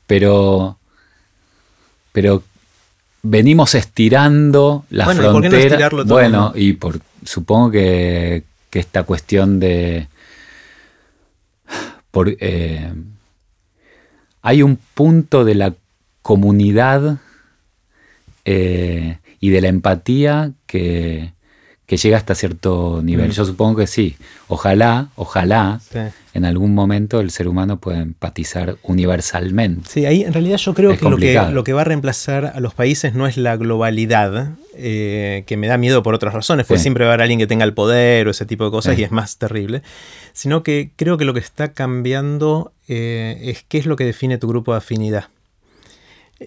Pero 0.07 0.77
pero 2.15 2.43
venimos 3.23 3.75
estirando 3.75 4.85
la 4.89 5.03
bueno, 5.03 5.21
frontera. 5.31 5.89
bueno, 6.05 6.53
y 6.55 6.71
por 6.71 7.01
supongo 7.25 7.71
que, 7.71 8.43
esta 8.71 9.03
cuestión 9.03 9.59
de 9.59 10.07
por, 12.11 12.35
eh, 12.39 12.93
hay 14.41 14.61
un 14.61 14.77
punto 14.93 15.43
de 15.43 15.55
la 15.55 15.73
comunidad 16.21 17.17
eh, 18.45 19.17
y 19.41 19.49
de 19.49 19.61
la 19.61 19.67
empatía 19.67 20.51
que, 20.67 21.33
que 21.85 21.97
llega 21.97 22.17
hasta 22.17 22.33
cierto 22.33 23.01
nivel. 23.03 23.29
Mm. 23.29 23.33
Yo 23.33 23.45
supongo 23.45 23.77
que 23.77 23.87
sí. 23.87 24.15
Ojalá, 24.47 25.09
ojalá, 25.15 25.79
Sí. 25.91 25.99
en 26.33 26.43
algún 26.45 26.73
momento 26.73 27.19
el 27.19 27.29
ser 27.29 27.47
humano 27.47 27.77
pueda 27.79 27.99
empatizar 27.99 28.77
universalmente. 28.81 29.87
Sí, 29.89 30.05
ahí 30.07 30.23
en 30.23 30.33
realidad 30.33 30.57
yo 30.57 30.73
creo 30.73 30.91
Es 30.91 30.99
que 30.99 31.09
lo, 31.09 31.17
que 31.17 31.39
lo 31.51 31.63
que 31.63 31.73
va 31.73 31.81
a 31.81 31.83
reemplazar 31.83 32.53
a 32.55 32.59
los 32.59 32.73
países 32.73 33.13
no 33.13 33.27
es 33.27 33.37
la 33.37 33.55
globalidad, 33.55 34.49
eh, 34.75 35.43
que 35.45 35.57
me 35.57 35.67
da 35.67 35.77
miedo 35.77 36.01
por 36.01 36.15
otras 36.15 36.33
razones, 36.33 36.65
porque 36.65 36.79
Sí. 36.79 36.83
siempre 36.85 37.05
va 37.05 37.11
a 37.11 37.13
haber 37.13 37.21
alguien 37.21 37.37
que 37.39 37.47
tenga 37.47 37.65
el 37.65 37.73
poder 37.73 38.27
o 38.27 38.31
ese 38.31 38.45
tipo 38.47 38.65
de 38.65 38.71
cosas 38.71 38.95
Sí. 38.95 39.01
y 39.01 39.03
es 39.03 39.11
más 39.11 39.37
terrible, 39.37 39.83
sino 40.33 40.63
que 40.63 40.89
creo 40.95 41.17
que 41.17 41.25
lo 41.25 41.33
que 41.35 41.39
está 41.39 41.71
cambiando 41.73 42.71
eh, 42.87 43.39
es 43.43 43.63
qué 43.67 43.77
es 43.77 43.85
lo 43.85 43.95
que 43.95 44.05
define 44.05 44.37
tu 44.39 44.47
grupo 44.47 44.71
de 44.71 44.77
afinidad. 44.79 45.25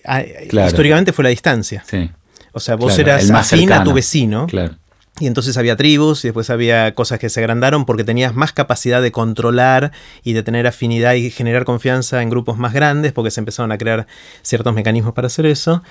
Ah, 0.04 0.22
Claro. 0.48 0.68
Históricamente 0.68 1.12
fue 1.12 1.22
la 1.24 1.30
distancia. 1.30 1.82
Sí, 1.86 2.10
O 2.52 2.60
sea, 2.60 2.76
vos 2.76 2.94
Claro, 2.94 3.12
eras 3.12 3.30
afín 3.30 3.70
a 3.72 3.84
tu 3.84 3.92
vecino 3.92 4.46
claro. 4.46 4.74
Y 5.20 5.26
entonces 5.26 5.56
había 5.56 5.76
tribus 5.76 6.24
y 6.24 6.28
después 6.28 6.50
había 6.50 6.94
cosas 6.94 7.18
que 7.18 7.28
se 7.28 7.40
agrandaron 7.40 7.84
porque 7.84 8.04
tenías 8.04 8.34
más 8.34 8.52
capacidad 8.52 9.02
de 9.02 9.12
controlar 9.12 9.92
y 10.22 10.32
de 10.32 10.42
tener 10.42 10.66
afinidad 10.66 11.14
y 11.14 11.30
generar 11.30 11.64
confianza 11.64 12.22
en 12.22 12.30
grupos 12.30 12.58
más 12.58 12.72
grandes 12.72 13.12
porque 13.12 13.30
se 13.30 13.40
empezaron 13.40 13.72
a 13.72 13.78
crear 13.78 14.06
ciertos 14.42 14.74
mecanismos 14.74 15.14
para 15.14 15.26
hacer 15.26 15.46
eso. 15.46 15.82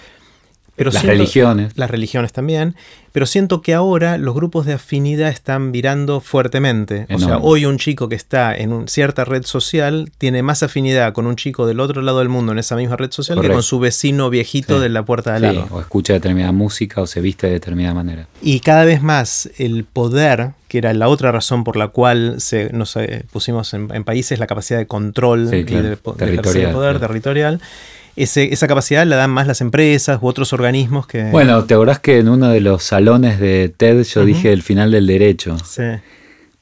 Pero 0.76 0.92
Las 0.92 1.04
religiones. 1.04 1.74
Las 1.76 1.90
religiones 1.90 2.32
también. 2.32 2.76
Pero 3.18 3.26
siento 3.26 3.64
que 3.64 3.74
ahora 3.74 4.20
los 4.20 4.36
grupos 4.36 4.68
de 4.68 4.74
afinidad 4.74 5.30
están 5.30 5.72
virando 5.72 6.20
fuertemente. 6.22 7.08
O 7.12 7.18
sea, 7.18 7.40
hoy 7.40 7.66
un 7.66 7.80
chico 7.80 8.10
que 8.10 8.16
está 8.16 8.56
en 8.56 8.72
un- 8.72 8.88
cierta 8.88 9.26
red 9.26 9.42
social 9.44 10.12
tiene 10.20 10.44
más 10.44 10.62
afinidad 10.62 11.14
con 11.14 11.26
un 11.26 11.36
chico 11.36 11.66
del 11.66 11.80
otro 11.80 12.04
lado 12.04 12.20
del 12.20 12.30
mundo 12.30 12.52
en 12.52 12.60
esa 12.60 12.76
misma 12.76 12.96
red 12.96 13.10
social 13.12 13.42
que 13.42 13.50
con 13.50 13.64
su 13.64 13.80
vecino 13.80 14.30
viejito 14.30 14.76
Sí. 14.76 14.84
de 14.84 14.90
la 14.90 15.04
puerta 15.04 15.32
de 15.32 15.36
al 15.48 15.52
Sí, 15.52 15.58
lado. 15.62 15.68
o 15.72 15.82
escucha 15.82 16.14
determinada 16.14 16.52
música 16.52 17.02
o 17.02 17.08
se 17.08 17.20
viste 17.20 17.48
de 17.48 17.54
determinada 17.54 17.96
manera. 17.96 18.28
Y 18.44 18.60
cada 18.60 18.86
vez 18.86 19.02
más 19.02 19.50
el 19.58 19.84
poder, 19.86 20.52
que 20.68 20.78
era 20.78 20.94
la 20.94 21.08
otra 21.08 21.32
razón 21.32 21.64
por 21.64 21.76
la 21.76 21.88
cual 21.88 22.36
se, 22.40 22.72
nos 22.72 22.96
eh, 22.98 23.26
pusimos 23.32 23.74
en, 23.74 23.88
en 23.96 24.04
países 24.04 24.38
la 24.38 24.46
capacidad 24.46 24.78
de 24.78 24.86
control 24.86 25.50
Sí, 25.50 25.66
claro. 25.66 25.90
de, 25.90 25.96
Territorial, 25.96 26.72
poder 26.72 26.92
claro. 26.92 27.00
territorial, 27.00 27.62
ese- 28.16 28.52
esa 28.52 28.68
capacidad 28.68 29.06
la 29.06 29.16
dan 29.16 29.30
más 29.30 29.46
las 29.46 29.62
empresas 29.62 30.18
u 30.20 30.26
otros 30.28 30.52
organismos 30.52 31.06
que... 31.06 31.26
Bueno, 31.26 31.66
¿te 31.66 31.76
acordás 31.76 32.00
que 32.00 32.18
en 32.18 32.30
uno 32.30 32.50
de 32.50 32.62
los 32.62 32.82
salones 32.82 33.07
de 33.40 33.74
TED 33.76 34.04
yo 34.04 34.26
dije 34.26 34.52
el 34.52 34.62
final 34.64 34.92
del 34.92 35.08
derecho? 35.08 35.58
Sí, 35.60 35.84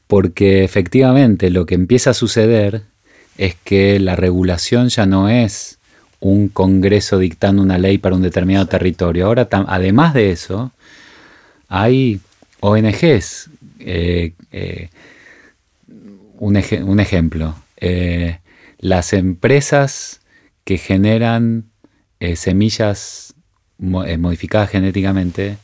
Porque 0.08 0.64
efectivamente 0.64 1.50
lo 1.50 1.66
que 1.66 1.76
empieza 1.76 2.12
a 2.12 2.14
suceder 2.14 2.84
es 3.38 3.56
que 3.64 4.00
la 4.00 4.16
regulación 4.16 4.90
ya 4.90 5.06
no 5.06 5.28
es 5.30 5.80
un 6.20 6.48
Congreso 6.48 7.18
dictando 7.20 7.62
una 7.62 7.78
ley 7.78 7.98
para 7.98 8.16
un 8.16 8.22
determinado 8.22 8.68
territorio. 8.68 9.26
Ahora, 9.26 9.48
además 9.68 10.14
de 10.14 10.32
eso, 10.32 10.72
hay 11.68 12.20
ONGs. 12.62 13.50
eh, 13.80 14.34
eh, 14.52 14.90
un, 16.38 16.56
eje- 16.56 16.84
un 16.84 17.00
ejemplo, 17.00 17.56
eh, 17.78 18.40
las 18.80 19.14
empresas 19.14 20.22
que 20.64 20.78
generan 20.78 21.66
semillas 22.36 23.34
mo- 23.78 24.06
modificadas 24.18 24.70
genéticamente 24.70 25.58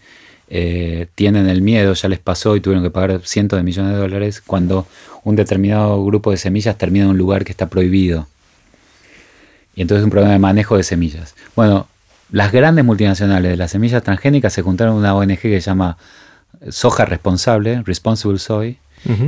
eh, 0.53 1.07
tienen 1.15 1.47
el 1.47 1.61
miedo, 1.61 1.93
ya 1.93 2.09
les 2.09 2.19
pasó 2.19 2.57
y 2.57 2.59
tuvieron 2.59 2.83
que 2.83 2.89
pagar 2.89 3.21
cientos 3.23 3.55
de 3.55 3.63
millones 3.63 3.93
de 3.93 3.97
dólares 3.97 4.41
cuando 4.45 4.85
un 5.23 5.37
determinado 5.37 6.03
grupo 6.03 6.29
de 6.31 6.35
semillas 6.35 6.77
termina 6.77 7.05
en 7.05 7.11
un 7.11 7.17
lugar 7.17 7.45
que 7.45 7.53
está 7.53 7.69
prohibido. 7.69 8.27
Y 9.75 9.81
entonces 9.81 10.01
es 10.01 10.03
un 10.03 10.11
problema 10.11 10.33
de 10.33 10.39
manejo 10.39 10.75
de 10.75 10.83
semillas. 10.83 11.35
Bueno, 11.55 11.87
las 12.31 12.51
grandes 12.51 12.83
multinacionales 12.83 13.49
de 13.49 13.55
las 13.55 13.71
semillas 13.71 14.03
transgénicas 14.03 14.51
se 14.51 14.61
juntaron 14.61 14.95
en 14.95 14.99
una 14.99 15.15
ONG 15.15 15.39
que 15.39 15.61
se 15.61 15.69
llama 15.69 15.97
Soja 16.67 17.05
Responsable, 17.05 17.81
Responsible 17.85 18.37
Soy, 18.37 18.77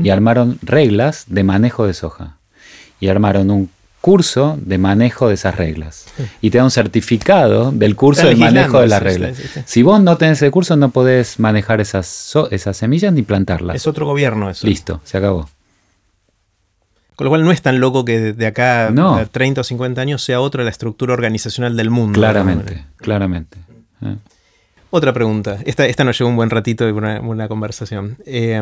y 0.03 0.09
armaron 0.09 0.59
reglas 0.61 1.23
de 1.27 1.45
manejo 1.45 1.87
de 1.87 1.93
soja. 1.93 2.35
Y 2.99 3.07
armaron 3.07 3.49
un 3.49 3.69
curso 4.03 4.57
de 4.61 4.77
manejo 4.77 5.29
de 5.29 5.35
esas 5.35 5.55
reglas. 5.55 6.07
Y 6.41 6.49
te 6.49 6.57
da 6.57 6.65
un 6.65 6.71
certificado 6.71 7.71
del 7.71 7.95
curso 7.95 8.27
de 8.27 8.35
manejo 8.35 8.81
de 8.81 8.87
las 8.87 9.01
reglas. 9.01 9.37
sí, 9.37 9.43
sí, 9.43 9.49
sí. 9.53 9.61
Si 9.65 9.81
vos 9.81 10.01
no 10.03 10.17
tenés 10.17 10.41
el 10.41 10.51
curso, 10.51 10.75
no 10.75 10.89
podés 10.89 11.39
manejar 11.39 11.79
esas, 11.79 12.33
esas 12.51 12.75
semillas 12.75 13.13
ni 13.13 13.21
plantarlas. 13.21 13.77
es 13.77 13.87
otro 13.87 14.05
gobierno 14.05 14.49
eso. 14.49 14.67
Listo, 14.67 14.99
se 15.05 15.17
acabó. 15.17 15.49
Con 17.15 17.23
lo 17.23 17.29
cual 17.31 17.45
no 17.45 17.53
es 17.53 17.61
tan 17.61 17.79
loco 17.79 18.03
que 18.03 18.33
de- 18.33 18.45
acá 18.45 18.89
No. 18.91 19.15
a 19.15 19.25
30 19.25 19.61
o 19.61 19.63
50 19.63 20.01
años 20.01 20.21
sea 20.21 20.41
otra 20.41 20.65
la 20.65 20.69
estructura 20.69 21.13
organizacional 21.13 21.77
del 21.77 21.89
mundo. 21.89 22.19
de. 22.19 22.25
Claramente, 22.25 22.85
claramente. 22.97 23.57
¿eh? 24.01 24.17
Otra 24.89 25.13
pregunta. 25.13 25.59
Esta, 25.65 25.85
esta 25.85 26.03
nos 26.03 26.19
llevó 26.19 26.29
un 26.29 26.35
buen 26.35 26.49
ratito 26.49 26.85
de 26.85 26.91
una, 26.91 27.21
una 27.21 27.47
conversación. 27.47 28.17
Eh, 28.25 28.61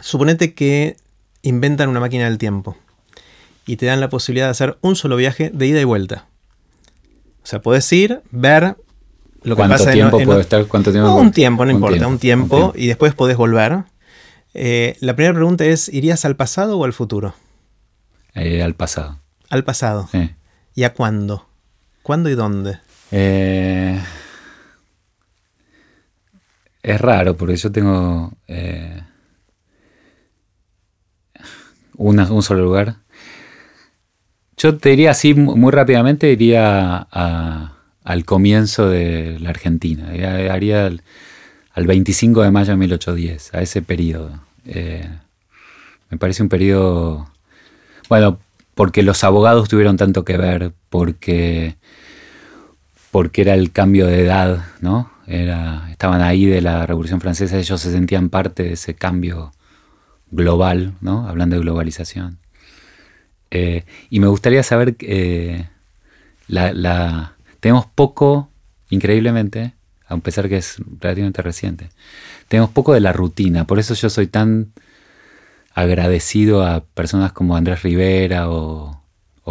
suponete 0.00 0.54
que 0.54 0.96
inventan 1.42 1.90
una 1.90 2.00
máquina 2.00 2.24
del 2.24 2.38
tiempo 2.38 2.78
y 3.68 3.76
te 3.76 3.86
dan 3.86 4.00
la 4.00 4.08
posibilidad 4.08 4.46
de 4.46 4.50
hacer 4.50 4.78
un 4.80 4.96
solo 4.96 5.14
viaje 5.16 5.50
de 5.54 5.66
ida 5.68 5.80
y 5.80 5.84
vuelta. 5.84 6.26
O 7.42 7.46
sea, 7.46 7.62
podés 7.62 7.90
ir, 7.92 8.22
ver 8.32 8.76
lo 9.42 9.54
que 9.54 9.60
¿Cuánto 9.60 9.76
pasa 9.78 9.92
tiempo 9.92 10.18
en, 10.18 10.26
puede 10.26 10.40
estar? 10.40 10.66
¿Cuánto 10.66 10.90
tiempo 10.90 11.08
No, 11.08 11.16
un 11.16 11.30
tiempo, 11.30 11.64
no 11.64 11.70
un 11.70 11.76
importa, 11.76 11.94
tiempo, 11.96 12.10
un 12.10 12.18
tiempo, 12.18 12.56
un 12.56 12.60
tiempo. 12.62 12.78
y 12.78 12.86
después 12.88 13.14
podés 13.14 13.36
volver. 13.36 13.84
Eh, 14.54 14.96
la 15.00 15.14
primera 15.14 15.34
pregunta 15.34 15.64
es, 15.64 15.88
¿irías 15.88 16.24
al 16.24 16.34
pasado 16.34 16.76
o 16.78 16.84
al 16.84 16.92
futuro? 16.92 17.34
Eh, 18.34 18.62
al 18.62 18.74
pasado. 18.74 19.20
Al 19.50 19.62
pasado. 19.64 20.08
sí. 20.10 20.30
¿Y 20.74 20.84
a 20.84 20.94
cuándo? 20.94 21.48
¿Cuándo 22.02 22.28
y 22.30 22.34
dónde? 22.34 22.78
Eh, 23.10 24.00
es 26.82 27.00
raro 27.00 27.36
porque 27.36 27.56
yo 27.56 27.70
tengo 27.72 28.32
una- 31.96 32.30
un 32.32 32.42
solo 32.42 32.62
lugar. 32.62 32.96
Yo 34.58 34.76
te 34.76 34.90
diría 34.90 35.12
así 35.12 35.34
mu- 35.34 35.56
muy 35.56 35.70
rápidamente, 35.72 36.30
iría 36.32 37.06
a- 37.10 37.72
al 38.04 38.24
comienzo 38.24 38.88
de 38.88 39.38
la 39.40 39.50
Argentina. 39.50 40.08
Haría 40.52 40.86
al, 40.86 41.02
al 41.72 41.86
25 41.86 42.42
de 42.42 42.50
mayo 42.50 42.72
de 42.72 42.76
1810, 42.76 43.54
a 43.54 43.60
ese 43.62 43.82
periodo. 43.82 44.40
Eh, 44.64 45.08
me 46.10 46.18
parece 46.18 46.42
un 46.42 46.48
periodo... 46.48 47.28
Bueno, 48.08 48.38
porque 48.74 49.02
los 49.02 49.22
abogados 49.24 49.68
tuvieron 49.68 49.96
tanto 49.96 50.24
que 50.24 50.36
ver, 50.36 50.72
porque 50.88 51.76
porque 53.10 53.40
era 53.40 53.54
el 53.54 53.72
cambio 53.72 54.06
de 54.06 54.22
edad, 54.22 54.64
¿no? 54.80 55.10
Estaban 55.90 56.20
ahí 56.22 56.44
de 56.46 56.60
la 56.60 56.86
Revolución 56.86 57.20
Francesa, 57.20 57.58
ellos 57.58 57.80
se 57.80 57.90
sentían 57.90 58.28
parte 58.28 58.62
de 58.64 58.72
ese 58.74 58.94
cambio 58.94 59.52
global, 60.30 60.92
¿no? 61.00 61.26
Hablando 61.26 61.56
de 61.56 61.62
globalización. 61.62 62.38
Eh, 63.50 63.84
y 64.10 64.20
me 64.20 64.26
gustaría 64.26 64.62
saber, 64.62 64.96
eh, 65.00 65.68
tenemos 67.60 67.86
poco, 67.86 68.50
increíblemente, 68.90 69.72
a 70.06 70.16
pesar 70.18 70.48
que 70.48 70.56
es 70.58 70.76
relativamente 71.00 71.42
reciente, 71.42 71.90
tenemos 72.48 72.70
poco 72.70 72.94
de 72.94 73.00
la 73.00 73.12
rutina, 73.12 73.66
por 73.66 73.78
eso 73.78 73.94
yo 73.94 74.08
soy 74.10 74.26
tan 74.26 74.72
agradecido 75.74 76.64
a 76.64 76.80
personas 76.80 77.32
como 77.32 77.56
Andrés 77.56 77.82
Rivera 77.82 78.50
o, 78.50 78.96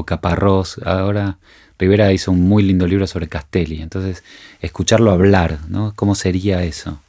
Caparrós. 0.05 0.77
Ahora 0.85 1.39
Rivera 1.79 2.13
hizo 2.13 2.31
un 2.31 2.41
muy 2.47 2.61
lindo 2.61 2.85
libro 2.85 3.07
sobre 3.07 3.27
Castelli, 3.27 3.81
entonces 3.81 4.23
escucharlo 4.61 5.11
hablar, 5.11 5.57
¿no? 5.69 5.93
¿Cómo 5.95 6.13
sería 6.13 6.63
eso? 6.63 7.01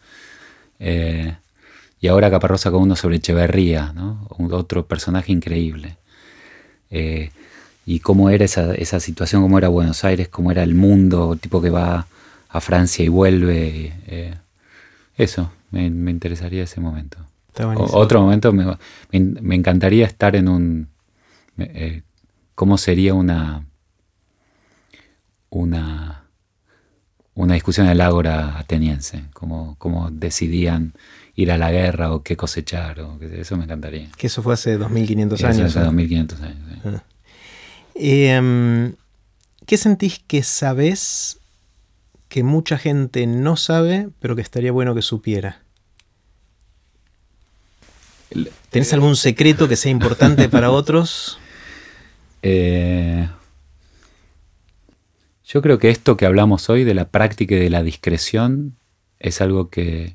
Eh, 0.79 1.37
y 2.01 2.09
ahora 2.09 2.31
Caparrós 2.31 2.63
sacó 2.63 2.79
uno 2.79 2.97
sobre 2.97 3.17
Echeverría, 3.17 3.93
¿no? 3.93 4.27
Otro 4.53 4.87
personaje 4.87 5.33
increíble. 5.33 5.98
Eh, 6.91 7.31
y 7.87 8.01
cómo 8.01 8.31
era 8.31 8.45
esa, 8.45 8.75
esa 8.75 9.01
situación, 9.01 9.43
cómo 9.43 9.59
era 9.59 9.69
Buenos 9.69 10.05
Aires, 10.05 10.29
cómo 10.29 10.51
era 10.53 10.63
el 10.63 10.75
mundo, 10.75 11.33
el 11.35 11.41
tipo 11.41 11.61
que 11.63 11.71
va 11.71 12.07
a 12.49 12.61
Francia 12.61 13.05
y 13.05 13.09
vuelve. 13.09 13.95
eh, 14.07 14.35
eso, 15.17 15.51
me, 15.71 15.91
me 15.91 16.11
interesaría 16.11 16.65
ese 16.65 16.81
momento. 16.81 17.19
O- 17.77 17.99
otro 17.99 18.21
momento, 18.23 18.53
me, 18.53 18.65
me- 19.11 19.21
me 19.41 19.55
encantaría 19.55 20.07
estar 20.07 20.37
en 20.37 20.49
un... 20.49 20.89
eh, 21.59 22.03
¿Cómo 22.55 22.77
sería 22.79 23.15
una... 23.15 23.65
Una, 25.51 26.18
una 27.45 27.55
discusión 27.55 27.87
en 27.87 27.93
el 27.93 28.01
ágora 28.01 28.59
ateniense? 28.59 29.25
¿Cómo, 29.33 29.77
cómo 29.79 30.11
decidían 30.11 30.93
ir 31.37 31.53
a 31.53 31.59
la 31.59 31.71
guerra 31.71 32.13
o 32.13 32.23
qué 32.23 32.37
cosechar? 32.37 33.01
O 33.01 33.19
eso 33.23 33.57
me 33.57 33.65
encantaría. 33.65 34.09
Que 34.17 34.27
eso 34.27 34.43
fue 34.43 34.55
hace 34.55 34.77
2500 34.77 35.39
Eso 35.39 35.47
años. 35.49 35.61
hace 35.71 35.79
¿no? 35.79 35.85
2500 35.87 36.41
años. 36.43 36.57
sí. 36.83 36.91
Eh, 38.01 38.93
¿Qué 39.67 39.77
sentís 39.77 40.21
que 40.27 40.43
sabés 40.43 41.39
que 42.29 42.43
mucha 42.43 42.79
gente 42.79 43.27
no 43.27 43.57
sabe, 43.57 44.09
pero 44.21 44.35
que 44.37 44.43
estaría 44.43 44.73
bueno 44.73 44.95
que 44.95 45.03
supiera? 45.03 45.63
¿Tenés 48.71 48.93
algún 48.93 49.17
secreto 49.17 49.69
que 49.69 49.77
sea 49.77 49.91
importante 49.91 50.49
para 50.49 50.71
otros? 50.81 51.39
Eh, 52.43 53.29
Yo 55.49 55.63
creo 55.63 55.79
que 55.79 55.89
esto 55.89 56.19
que 56.19 56.27
hablamos 56.27 56.69
hoy 56.69 56.85
de 56.85 56.93
la 56.93 57.09
práctica 57.09 57.55
y 57.55 57.59
de 57.59 57.71
la 57.71 57.83
discreción 57.83 58.77
es 59.19 59.41
algo 59.41 59.71
que, 59.71 60.15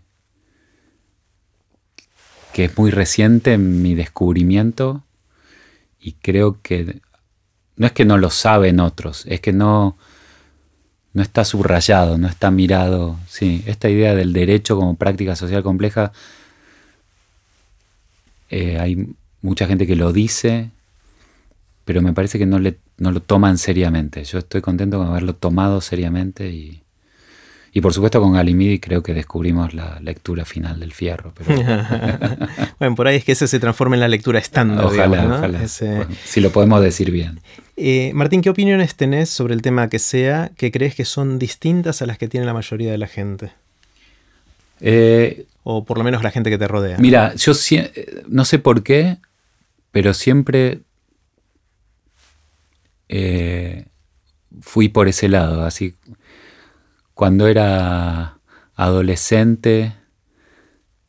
que 2.53 2.65
es 2.65 2.77
muy 2.77 2.91
reciente 2.91 3.53
en 3.53 3.81
mi 3.81 3.95
descubrimiento 3.95 5.03
y 5.99 6.13
creo 6.13 6.61
que 6.61 7.01
no 7.77 7.87
es 7.87 7.93
que 7.93 8.05
no 8.05 8.19
lo 8.19 8.29
saben 8.29 8.79
otros, 8.79 9.25
es 9.25 9.41
que 9.41 9.53
no, 9.53 9.97
no 11.13 11.23
está 11.23 11.45
subrayado, 11.45 12.19
no 12.19 12.27
está 12.27 12.51
mirado. 12.51 13.17
Sí, 13.27 13.63
esta 13.65 13.89
idea 13.89 14.13
del 14.13 14.33
derecho 14.33 14.75
como 14.75 14.97
práctica 14.97 15.35
social 15.35 15.63
compleja, 15.63 16.11
eh, 18.51 18.77
hay 18.79 19.15
mucha 19.41 19.65
gente 19.65 19.87
que 19.87 19.95
lo 19.95 20.13
dice, 20.13 20.69
pero 21.85 22.01
me 22.01 22.13
parece 22.13 22.39
que 22.39 22.45
no, 22.45 22.59
le, 22.59 22.77
no 22.97 23.11
lo 23.11 23.21
toman 23.21 23.57
seriamente. 23.57 24.23
Yo 24.23 24.39
estoy 24.39 24.61
contento 24.61 24.97
con 24.97 25.07
haberlo 25.07 25.35
tomado 25.35 25.81
seriamente 25.81 26.49
y, 26.49 26.81
y 27.73 27.81
por 27.81 27.93
supuesto 27.93 28.21
con 28.21 28.33
Galimidi 28.33 28.79
creo 28.79 29.03
que 29.03 29.13
descubrimos 29.13 29.73
la 29.73 29.99
lectura 29.99 30.45
final 30.45 30.79
del 30.79 30.93
fierro. 30.93 31.33
bueno, 32.79 32.95
por 32.95 33.07
ahí 33.07 33.17
es 33.17 33.25
que 33.25 33.33
ese 33.33 33.47
se 33.47 33.59
transforma 33.59 33.95
en 33.95 34.01
la 34.01 34.07
lectura 34.07 34.39
estándar. 34.39 34.85
Ojalá, 34.85 35.37
ojalá. 35.37 35.67
si 35.67 36.39
lo 36.39 36.51
podemos 36.51 36.81
decir 36.81 37.11
bien. 37.11 37.41
Eh, 37.75 38.11
Martín, 38.13 38.41
¿qué 38.41 38.49
opiniones 38.49 38.95
tenés 38.95 39.29
sobre 39.29 39.53
el 39.53 39.61
tema 39.61 39.89
que 39.89 39.99
sea 39.99 40.51
que 40.55 40.71
crees 40.71 40.95
que 40.95 41.05
son 41.05 41.39
distintas 41.39 42.01
a 42.01 42.05
las 42.05 42.17
que 42.17 42.27
tiene 42.27 42.45
la 42.45 42.53
mayoría 42.53 42.91
de 42.91 42.97
la 42.97 43.07
gente? 43.07 43.51
Eh, 44.79 45.47
o 45.63 45.83
por 45.83 45.97
lo 45.97 46.03
menos 46.03 46.23
la 46.23 46.31
gente 46.31 46.49
que 46.49 46.57
te 46.57 46.67
rodea. 46.67 46.97
Mira, 46.99 47.33
yo 47.35 47.53
no 48.27 48.45
sé 48.45 48.59
por 48.59 48.83
qué, 48.83 49.17
pero 49.91 50.13
siempre 50.13 50.81
eh, 53.10 53.86
fui 54.62 54.89
por 54.89 55.07
ese 55.07 55.29
lado. 55.29 55.65
Así, 55.65 55.95
cuando 57.13 57.48
era 57.48 58.38
adolescente, 58.75 59.93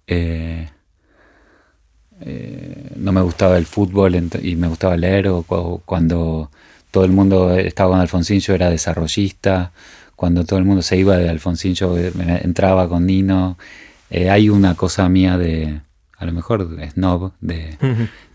eh, 0.07 0.69
eh, 2.21 2.91
no 2.97 3.13
me 3.13 3.23
gustaba 3.23 3.59
el 3.59 3.67
fútbol 3.67 4.15
y 4.43 4.57
me 4.57 4.69
gustaba 4.69 4.97
leer, 4.97 5.29
o 5.29 5.43
cuando 5.85 6.51
todo 6.91 7.05
el 7.05 7.13
mundo 7.13 7.55
estaba 7.57 7.91
con 7.91 8.01
Alfonsín, 8.01 8.41
yo 8.41 8.55
era 8.55 8.71
desarrollista, 8.71 9.73
cuando 10.17 10.45
todo 10.45 10.59
el 10.59 10.65
mundo 10.65 10.83
se 10.83 10.97
iba 10.97 11.17
de 11.17 11.29
Alfonsín, 11.29 11.75
yo 11.75 11.97
entraba 11.99 12.89
con 12.89 13.07
Nino. 13.07 13.59
hay 14.11 14.49
una 14.49 14.75
cosa 14.77 15.09
mía 15.09 15.37
de, 15.37 15.81
a 16.17 16.25
lo 16.25 16.33
mejor 16.33 16.79
snob, 16.93 17.33
de, 17.41 17.77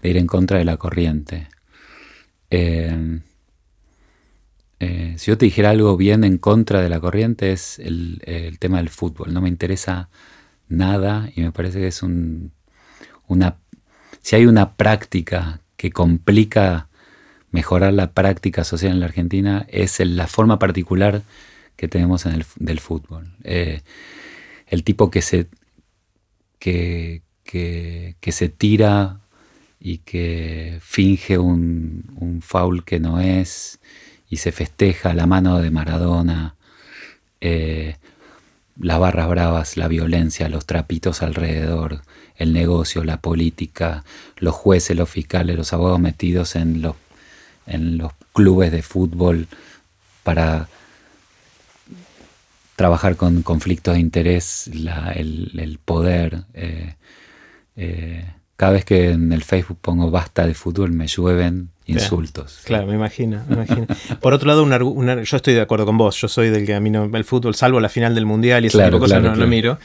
de 0.02 0.10
ir 0.10 0.18
en 0.18 0.28
contra 0.28 0.58
de 0.58 0.66
la 0.66 0.78
corriente. 0.78 1.48
Eh, 2.52 3.20
si 4.80 5.26
yo 5.26 5.38
te 5.38 5.46
dijera 5.46 5.72
algo 5.72 5.98
bien 5.98 6.24
en 6.24 6.38
contra 6.38 6.82
de 6.82 6.90
la 6.90 7.00
corriente 7.00 7.52
es 7.52 7.80
el, 7.80 8.22
tema 8.60 8.78
del 8.78 8.90
fútbol. 8.90 9.34
No 9.34 9.42
me 9.42 9.50
interesa 9.50 10.10
nada 10.70 11.30
y 11.36 11.42
me 11.42 11.52
parece 11.52 11.80
que 11.80 11.88
es 11.88 12.02
un, 12.04 12.54
una... 13.28 13.58
Si 14.22 14.36
hay 14.36 14.46
una 14.46 14.76
práctica 14.76 15.62
que 15.76 15.92
complica 15.92 16.90
mejorar 17.52 17.94
la 17.94 18.12
práctica 18.14 18.64
social 18.64 18.94
en 18.94 19.00
la 19.00 19.08
Argentina, 19.08 19.66
es 19.70 20.00
la 20.00 20.28
forma 20.28 20.60
particular 20.60 21.24
que 21.76 21.88
tenemos 21.88 22.26
en 22.26 22.34
el, 22.34 22.46
del 22.58 22.80
fútbol. 22.80 23.34
Eh, 23.44 23.82
el 24.68 24.84
tipo 24.84 25.10
que 25.10 25.22
se, 25.22 25.48
que, 26.60 27.24
que, 27.44 28.32
se 28.32 28.50
tira 28.50 29.22
y 29.80 30.00
que 30.00 30.80
finge 30.82 31.38
un, 31.38 32.04
un 32.16 32.42
foul 32.42 32.84
que 32.84 33.00
no 33.00 33.20
es 33.20 33.80
y 34.30 34.38
se 34.38 34.52
festeja 34.52 35.14
la 35.14 35.26
mano 35.26 35.60
de 35.60 35.72
Maradona, 35.72 36.56
eh, 37.42 37.96
las 38.80 39.00
barras 39.00 39.28
bravas, 39.28 39.76
la 39.76 39.88
violencia, 39.88 40.48
los 40.50 40.66
trapitos 40.66 41.22
alrededor, 41.22 42.02
el 42.36 42.54
negocio, 42.54 43.04
la 43.04 43.18
política, 43.18 44.04
los 44.38 44.56
jueces, 44.56 44.96
los 44.96 45.10
fiscales, 45.10 45.58
los 45.58 45.74
abogados 45.74 46.00
metidos 46.00 46.56
en 46.56 46.82
los, 46.82 46.96
en 47.66 47.98
los 47.98 48.14
clubes 48.34 48.72
de 48.72 48.82
fútbol 48.82 49.48
para 50.24 50.70
trabajar 52.76 53.18
con 53.18 53.42
conflictos 53.42 53.96
de 53.96 54.00
interés, 54.00 54.70
el, 55.16 55.80
poder. 55.84 56.44
Eh, 56.54 56.96
eh, 57.76 58.26
cada 58.56 58.74
vez 58.74 58.86
que 58.86 59.12
en 59.12 59.34
el 59.34 59.44
Facebook 59.44 59.80
pongo 59.82 60.12
basta 60.12 60.48
de 60.48 60.54
fútbol 60.54 60.92
me 60.92 61.08
llueven 61.08 61.72
insultos. 61.90 62.62
Claro, 62.64 62.88
me 62.88 62.96
imagino, 62.96 63.44
me 63.48 63.56
imagino. 63.56 63.88
Por 64.22 64.34
otro 64.34 64.48
lado, 64.48 64.66
yo 65.24 65.38
estoy 65.38 65.54
de 65.54 65.62
acuerdo 65.62 65.86
con 65.86 65.98
vos, 65.98 66.20
yo 66.20 66.28
soy 66.28 66.50
del 66.50 66.66
que 66.66 66.76
a 66.76 66.80
mí 66.80 66.90
no, 66.90 67.06
el 67.06 67.24
fútbol, 67.24 67.56
salvo 67.56 67.80
la 67.80 67.90
final 67.90 68.16
del 68.16 68.26
Mundial 68.26 68.64
y 68.64 68.68
ese 68.68 68.78
tipo 68.78 68.96
de 68.96 69.00
cosas, 69.00 69.22
no 69.22 69.36
lo 69.36 69.48
miro. 69.48 69.78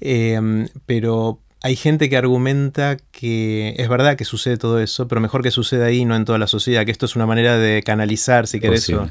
Eh, 0.00 0.66
pero 0.86 1.40
hay 1.62 1.76
gente 1.76 2.08
que 2.08 2.16
argumenta 2.16 2.96
que 3.10 3.74
es 3.76 3.88
verdad 3.88 4.16
que 4.16 4.24
sucede 4.24 4.56
todo 4.56 4.78
eso, 4.80 5.08
pero 5.08 5.20
mejor 5.20 5.42
que 5.42 5.50
suceda 5.50 5.86
ahí, 5.86 6.04
no 6.04 6.14
en 6.14 6.24
toda 6.24 6.38
la 6.38 6.46
sociedad, 6.46 6.84
que 6.84 6.92
esto 6.92 7.06
es 7.06 7.16
una 7.16 7.26
manera 7.26 7.58
de 7.58 7.82
canalizar, 7.82 8.46
si 8.46 8.60
querés, 8.60 8.88
o 8.90 9.08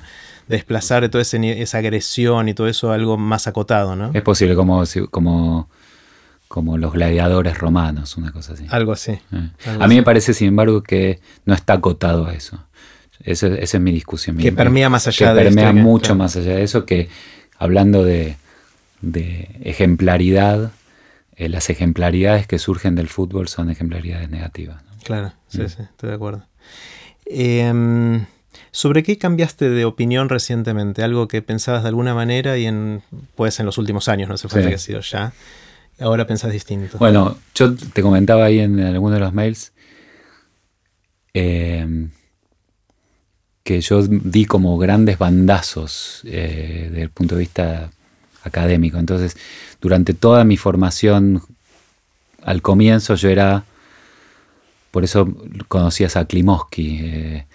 desplazar 0.48 1.08
toda 1.10 1.24
esa 1.24 1.78
agresión 1.78 2.48
y 2.48 2.54
todo 2.54 2.68
eso 2.68 2.92
a 2.92 2.96
algo 2.96 3.18
más 3.18 3.48
acotado, 3.48 3.96
¿no? 3.96 4.12
Es 4.14 4.22
posible, 4.22 4.56
como, 4.56 4.82
como 5.12 5.70
como 6.48 6.78
los 6.78 6.94
gladiadores 6.94 7.58
romanos, 7.58 8.18
una 8.18 8.32
cosa 8.32 8.54
así. 8.54 8.66
Algo 8.70 8.94
así. 8.94 9.12
Eh. 9.12 9.50
a 9.80 9.88
mí 9.88 9.96
me 9.96 10.04
parece, 10.04 10.34
sin 10.34 10.50
embargo, 10.50 10.82
que 10.82 11.20
no 11.46 11.54
está 11.54 11.74
acotado 11.74 12.28
a 12.28 12.34
eso. 12.34 12.64
Esa, 13.24 13.48
es 13.48 13.80
mi 13.80 13.92
discusión. 13.92 14.38
Que 14.38 14.52
permea 14.52 14.90
más 14.90 15.08
allá 15.08 15.34
de 15.34 15.44
permea 15.44 15.74
mucho 15.74 16.16
más 16.16 16.36
allá 16.38 16.56
de 16.56 16.64
eso, 16.64 16.86
que 16.86 17.10
hablando 17.58 18.04
de, 18.04 18.38
ejemplaridad, 19.64 20.72
eh, 21.36 21.50
las 21.50 21.70
ejemplaridades 21.70 22.48
que 22.48 22.60
surgen 22.60 22.96
del 22.96 23.10
fútbol 23.10 23.48
son 23.48 23.70
ejemplaridades 23.70 24.30
negativas. 24.30 24.82
Claro, 25.04 25.34
sí, 25.48 25.62
mm. 25.62 25.70
sí, 25.70 25.82
estoy 25.82 26.10
de 26.10 26.16
acuerdo. 26.16 26.44
Em, 27.26 28.26
¿Sobre 28.72 29.04
qué 29.04 29.18
cambiaste 29.18 29.70
de 29.70 29.86
opinión 29.86 30.30
recientemente? 30.30 31.04
Algo 31.04 31.28
que 31.28 31.42
pensabas 31.42 31.84
de 31.84 31.90
alguna 31.90 32.14
manera 32.14 32.58
y 32.58 32.66
en, 32.66 33.02
pues 33.36 33.60
en 33.60 33.66
los 33.66 33.78
últimos 33.78 34.08
años, 34.08 34.30
no 34.30 34.36
hace 34.36 34.48
falta 34.48 34.70
que 34.70 34.76
ha 34.76 34.80
sido 34.80 35.02
ya. 35.02 35.34
Ahora 36.00 36.28
pensás 36.28 36.52
distinto. 36.52 36.98
Bueno, 37.00 37.38
yo 37.56 37.76
te 37.76 38.02
comentaba 38.02 38.46
ahí 38.46 38.60
en, 38.60 38.80
alguno 38.80 39.16
de 39.16 39.20
los 39.20 39.34
mails 39.34 39.74
em, 41.34 42.12
que 43.64 43.82
yo 43.82 44.04
di 44.04 44.46
como 44.46 44.78
grandes 44.78 45.18
bandazos 45.18 46.22
eh, 46.26 46.88
desde 46.90 47.02
el 47.02 47.10
punto 47.10 47.36
de 47.36 47.40
vista 47.40 47.92
académico. 48.44 48.98
Entonces, 48.98 49.38
durante 49.82 50.14
toda 50.14 50.44
mi 50.44 50.56
formación, 50.56 51.42
al 52.44 52.62
comienzo 52.62 53.16
yo 53.16 53.30
era, 53.30 53.66
por 54.92 55.04
eso 55.04 55.28
conocías 55.68 56.16
a 56.16 56.26
Klimovsky, 56.26 57.00
eh, 57.02 57.46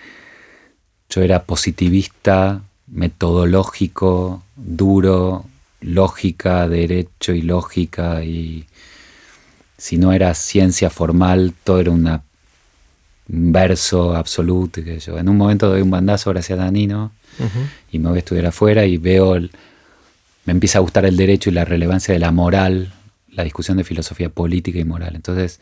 yo 1.09 1.23
era 1.23 1.45
positivista, 1.45 2.63
metodológico, 2.89 4.43
duro, 4.57 5.45
lógica, 5.83 6.69
derecho 6.69 7.33
y 7.33 7.43
lógica, 7.43 8.25
y 8.25 8.67
si 9.77 9.99
no 9.99 10.13
era 10.13 10.33
ciencia 10.35 10.91
formal, 10.91 11.55
todo 11.65 11.81
era 11.81 11.91
una, 11.91 12.23
un 13.29 13.53
verso 13.53 14.15
absoluto. 14.15 14.83
Que 14.83 14.99
yo. 14.99 15.19
En 15.19 15.29
un 15.29 15.37
momento 15.37 15.69
doy 15.69 15.83
un 15.83 15.91
bandazo 15.91 16.31
gracias 16.31 16.59
a 16.59 16.65
Danino 16.65 17.13
y 17.91 17.99
me 17.99 18.09
voy 18.09 18.19
a 18.19 18.21
estudiar 18.21 18.47
afuera 18.47 18.85
y 18.87 18.97
veo, 18.97 19.39
me 20.45 20.53
empieza 20.53 20.79
a 20.79 20.83
gustar 20.83 21.05
el 21.05 21.17
derecho 21.17 21.51
y 21.51 21.53
la 21.53 21.65
relevancia 21.65 22.15
de 22.15 22.21
la 22.21 22.31
moral, 22.31 22.93
la 23.31 23.45
discusión 23.45 23.77
de 23.77 23.85
filosofía 23.85 24.29
política 24.29 24.79
y 24.79 24.85
moral. 24.85 25.17
Entonces 25.17 25.61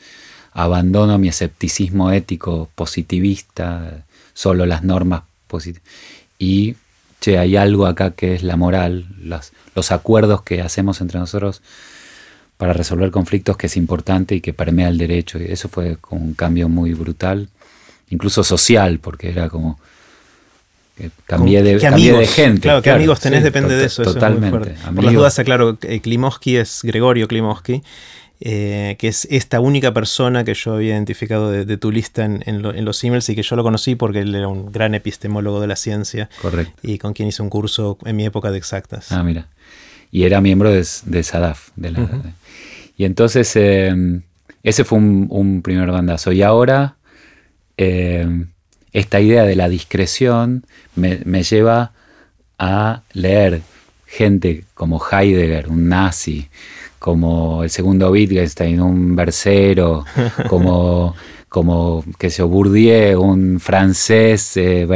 abandono 0.53 1.19
mi 1.19 1.29
escepticismo 1.29 2.11
ético 2.11 2.69
positivista, 2.75 4.05
solo 4.35 4.67
las 4.67 4.83
normas 4.83 5.23
positivas, 5.47 5.89
y 6.39 6.75
che, 7.21 7.39
hay 7.39 7.57
algo 7.57 7.87
acá 7.87 8.13
que 8.13 8.35
es 8.35 8.43
la 8.43 8.57
moral, 8.57 9.07
los 9.75 9.93
acuerdos 9.93 10.43
que 10.43 10.63
hacemos 10.63 11.01
entre 11.01 11.19
nosotros 11.19 11.63
para 12.57 12.73
resolver 12.75 13.11
conflictos 13.11 13.57
que 13.57 13.69
es 13.69 13.77
importante 13.77 14.35
y 14.35 14.41
que 14.41 14.53
permea 14.53 14.89
el 14.89 14.99
derecho. 14.99 15.39
Y 15.39 15.45
eso 15.45 15.69
fue 15.69 15.97
como 15.99 16.23
un 16.23 16.35
cambio 16.35 16.69
muy 16.69 16.93
brutal, 16.93 17.49
incluso 18.11 18.45
social, 18.45 18.99
porque 18.99 19.31
era 19.31 19.49
como... 19.49 19.79
cambié 21.27 21.63
de, 21.63 21.79
de 21.79 22.27
gente. 22.27 22.61
Claro, 22.61 22.83
qué 22.83 22.91
amigos 22.91 23.21
tenés 23.21 23.43
depende 23.43 23.77
de 23.77 23.87
eso. 23.87 24.03
Totalmente. 24.03 24.75
Por 24.95 25.05
las 25.05 25.15
dudas, 25.15 25.41
claro, 25.43 25.79
Klimovsky 25.79 26.57
es 26.57 26.81
Gregorio 26.83 27.29
Klimovsky, 27.29 27.83
eh, 28.41 28.97
que 28.99 29.09
es 29.09 29.29
esta 29.31 29.61
única 29.61 29.93
persona 29.93 30.45
que 30.45 30.55
yo 30.55 30.75
había 30.75 30.95
identificado 30.95 31.51
de, 31.51 31.77
tu 31.77 31.93
lista 31.93 32.25
en, 32.25 32.85
los 32.85 33.05
emails 33.05 33.29
y 33.29 33.35
que 33.35 33.43
yo 33.43 33.55
lo 33.57 33.63
conocí 33.63 33.95
porque 33.95 34.21
él 34.21 34.35
era 34.35 34.49
un 34.49 34.73
gran 34.73 34.95
epistemólogo 34.95 35.61
de 35.61 35.67
la 35.67 35.77
ciencia. 35.77 36.31
Correcto. 36.41 36.73
Y 36.83 36.99
con 36.99 37.13
quien 37.13 37.29
hice 37.29 37.43
un 37.43 37.51
curso 37.51 37.99
en 38.05 38.17
mi 38.17 38.25
época 38.25 38.51
de 38.51 38.59
exactas. 38.59 39.13
Ah, 39.13 39.23
mira. 39.23 39.49
Y 40.11 40.25
era 40.25 40.41
miembro 40.41 40.71
de, 40.73 40.85
SADAF. 40.85 41.71
De 41.77 41.91
la, 41.91 42.09
y 42.97 43.05
entonces 43.05 43.55
em, 43.57 44.23
ese 44.63 44.85
fue 44.85 44.99
un, 44.99 45.63
primer 45.63 45.91
bandazo. 45.91 46.33
Y 46.33 46.43
ahora 46.43 46.97
em, 47.77 48.49
esta 48.93 49.21
idea 49.21 49.45
de 49.45 49.57
la 49.57 49.69
discreción 49.69 50.67
me, 50.97 51.43
lleva 51.43 51.93
a 52.59 53.03
leer 53.13 53.63
gente 54.07 54.65
como 54.75 55.01
Heidegger, 55.01 55.69
un 55.69 55.89
nazi, 55.89 56.49
como 57.01 57.65
el 57.65 57.71
segundo 57.71 58.13
Wittgenstein, 58.13 58.81
un 58.81 59.17
versero, 59.17 60.05
como, 60.49 61.17
como 61.49 62.05
que 62.17 62.31
se 62.31 62.45
Bourdieu, 62.45 63.21
un 63.21 63.59
francés 63.59 64.57
eh, 64.57 64.87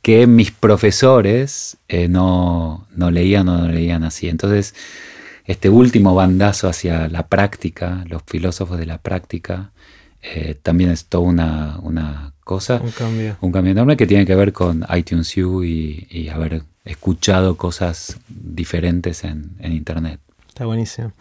que 0.00 0.28
mis 0.28 0.52
profesores 0.52 1.78
eh, 1.88 2.06
no, 2.06 2.86
no 2.94 3.10
leían 3.10 3.48
o 3.48 3.58
no 3.58 3.68
leían 3.68 4.04
así. 4.04 4.28
Entonces, 4.28 4.72
este 5.46 5.68
último 5.68 6.14
bandazo 6.14 6.68
hacia 6.68 7.08
la 7.08 7.26
práctica, 7.26 8.04
los 8.08 8.22
filósofos 8.24 8.78
de 8.78 8.86
la 8.86 8.98
práctica, 8.98 9.72
eh, 10.22 10.56
también 10.60 10.90
es 10.90 11.06
toda 11.06 11.24
una, 11.78 12.32
cosa, 12.44 12.80
un 12.82 12.90
cambio. 12.90 13.36
un 13.40 13.52
cambio 13.52 13.72
enorme 13.72 13.96
que 13.96 14.06
tiene 14.06 14.26
que 14.26 14.34
ver 14.34 14.52
con 14.52 14.84
iTunes 14.94 15.36
U 15.36 15.62
y, 15.62 16.28
haber 16.32 16.62
escuchado 16.84 17.56
cosas 17.56 18.18
diferentes 18.28 19.24
en, 19.24 19.56
Internet. 19.60 20.20
Está 20.56 20.64
buenísimo. 20.64 21.12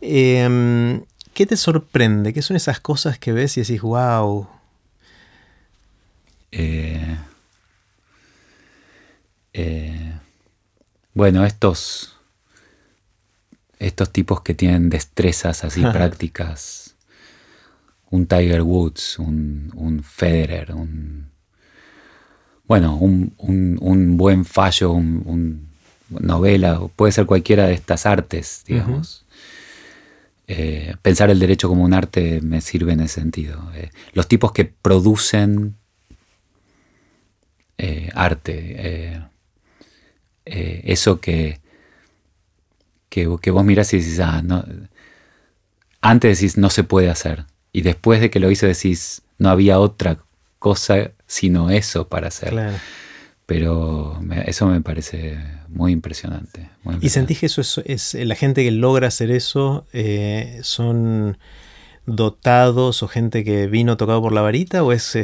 Em, 0.00 1.04
¿Qué 1.34 1.44
te 1.44 1.58
sorprende? 1.58 2.32
¿Qué 2.32 2.40
son 2.40 2.56
esas 2.56 2.80
cosas 2.80 3.18
que 3.18 3.32
ves 3.32 3.58
y 3.58 3.60
decís, 3.60 3.82
wow? 3.82 4.48
Eh, 6.50 7.18
eh, 9.52 10.14
bueno, 11.12 11.44
estos 11.44 12.16
estos 13.78 14.10
tipos 14.10 14.40
que 14.40 14.54
tienen 14.54 14.88
destrezas 14.88 15.64
así 15.64 15.82
prácticas, 15.82 16.96
un 18.08 18.26
Tiger 18.26 18.62
Woods, 18.62 19.18
un, 19.18 19.70
un 19.76 20.02
Federer, 20.02 20.74
un, 20.74 21.30
bueno, 22.66 22.96
un, 22.96 24.16
buen 24.16 24.46
fallo, 24.46 24.92
un, 24.92 25.67
novela, 26.10 26.80
puede 26.96 27.12
ser 27.12 27.26
cualquiera 27.26 27.66
de 27.66 27.74
estas 27.74 28.06
artes, 28.06 28.64
digamos. 28.66 29.24
Eh, 30.46 30.94
pensar 31.02 31.28
el 31.28 31.38
derecho 31.38 31.68
como 31.68 31.84
un 31.84 31.92
arte 31.92 32.40
me 32.40 32.60
sirve 32.60 32.92
en 32.92 33.00
ese 33.00 33.20
sentido. 33.20 33.70
Eh, 33.74 33.90
los 34.14 34.28
tipos 34.28 34.52
que 34.52 34.64
producen 34.64 35.76
eh, 37.76 38.10
arte, 38.14 39.20
eso 40.44 41.20
que 41.20 41.60
que, 43.08 43.50
vos 43.50 43.64
mirás 43.64 43.92
y 43.94 43.98
decís, 43.98 44.20
ah, 44.20 44.42
no. 44.42 44.64
Antes 46.00 46.38
decís, 46.38 46.56
no 46.56 46.70
se 46.70 46.84
puede 46.84 47.10
hacer. 47.10 47.44
Y 47.72 47.82
después 47.82 48.20
de 48.20 48.30
que 48.30 48.40
lo 48.40 48.50
hice 48.50 48.66
decís, 48.66 49.22
no 49.38 49.50
había 49.50 49.78
otra 49.80 50.18
cosa 50.58 51.12
sino 51.26 51.70
eso 51.70 52.08
para 52.08 52.28
hacer. 52.28 52.54
Pero 53.48 54.20
eso 54.44 54.66
me 54.66 54.82
parece 54.82 55.38
muy 55.68 55.92
impresionante, 55.92 56.68
¿Y 57.00 57.08
sentís 57.08 57.40
que 57.40 57.46
eso 57.46 57.62
es, 57.82 58.12
la 58.12 58.34
gente 58.34 58.62
que 58.62 58.70
logra 58.70 59.08
hacer 59.08 59.30
eso 59.30 59.86
eh, 59.94 60.60
son 60.62 61.38
dotados 62.04 63.02
o 63.02 63.08
gente 63.08 63.44
que 63.44 63.66
vino 63.66 63.96
tocado 63.96 64.20
por 64.20 64.34
la 64.34 64.42
varita 64.42 64.84
o 64.84 64.92
es, 64.92 65.16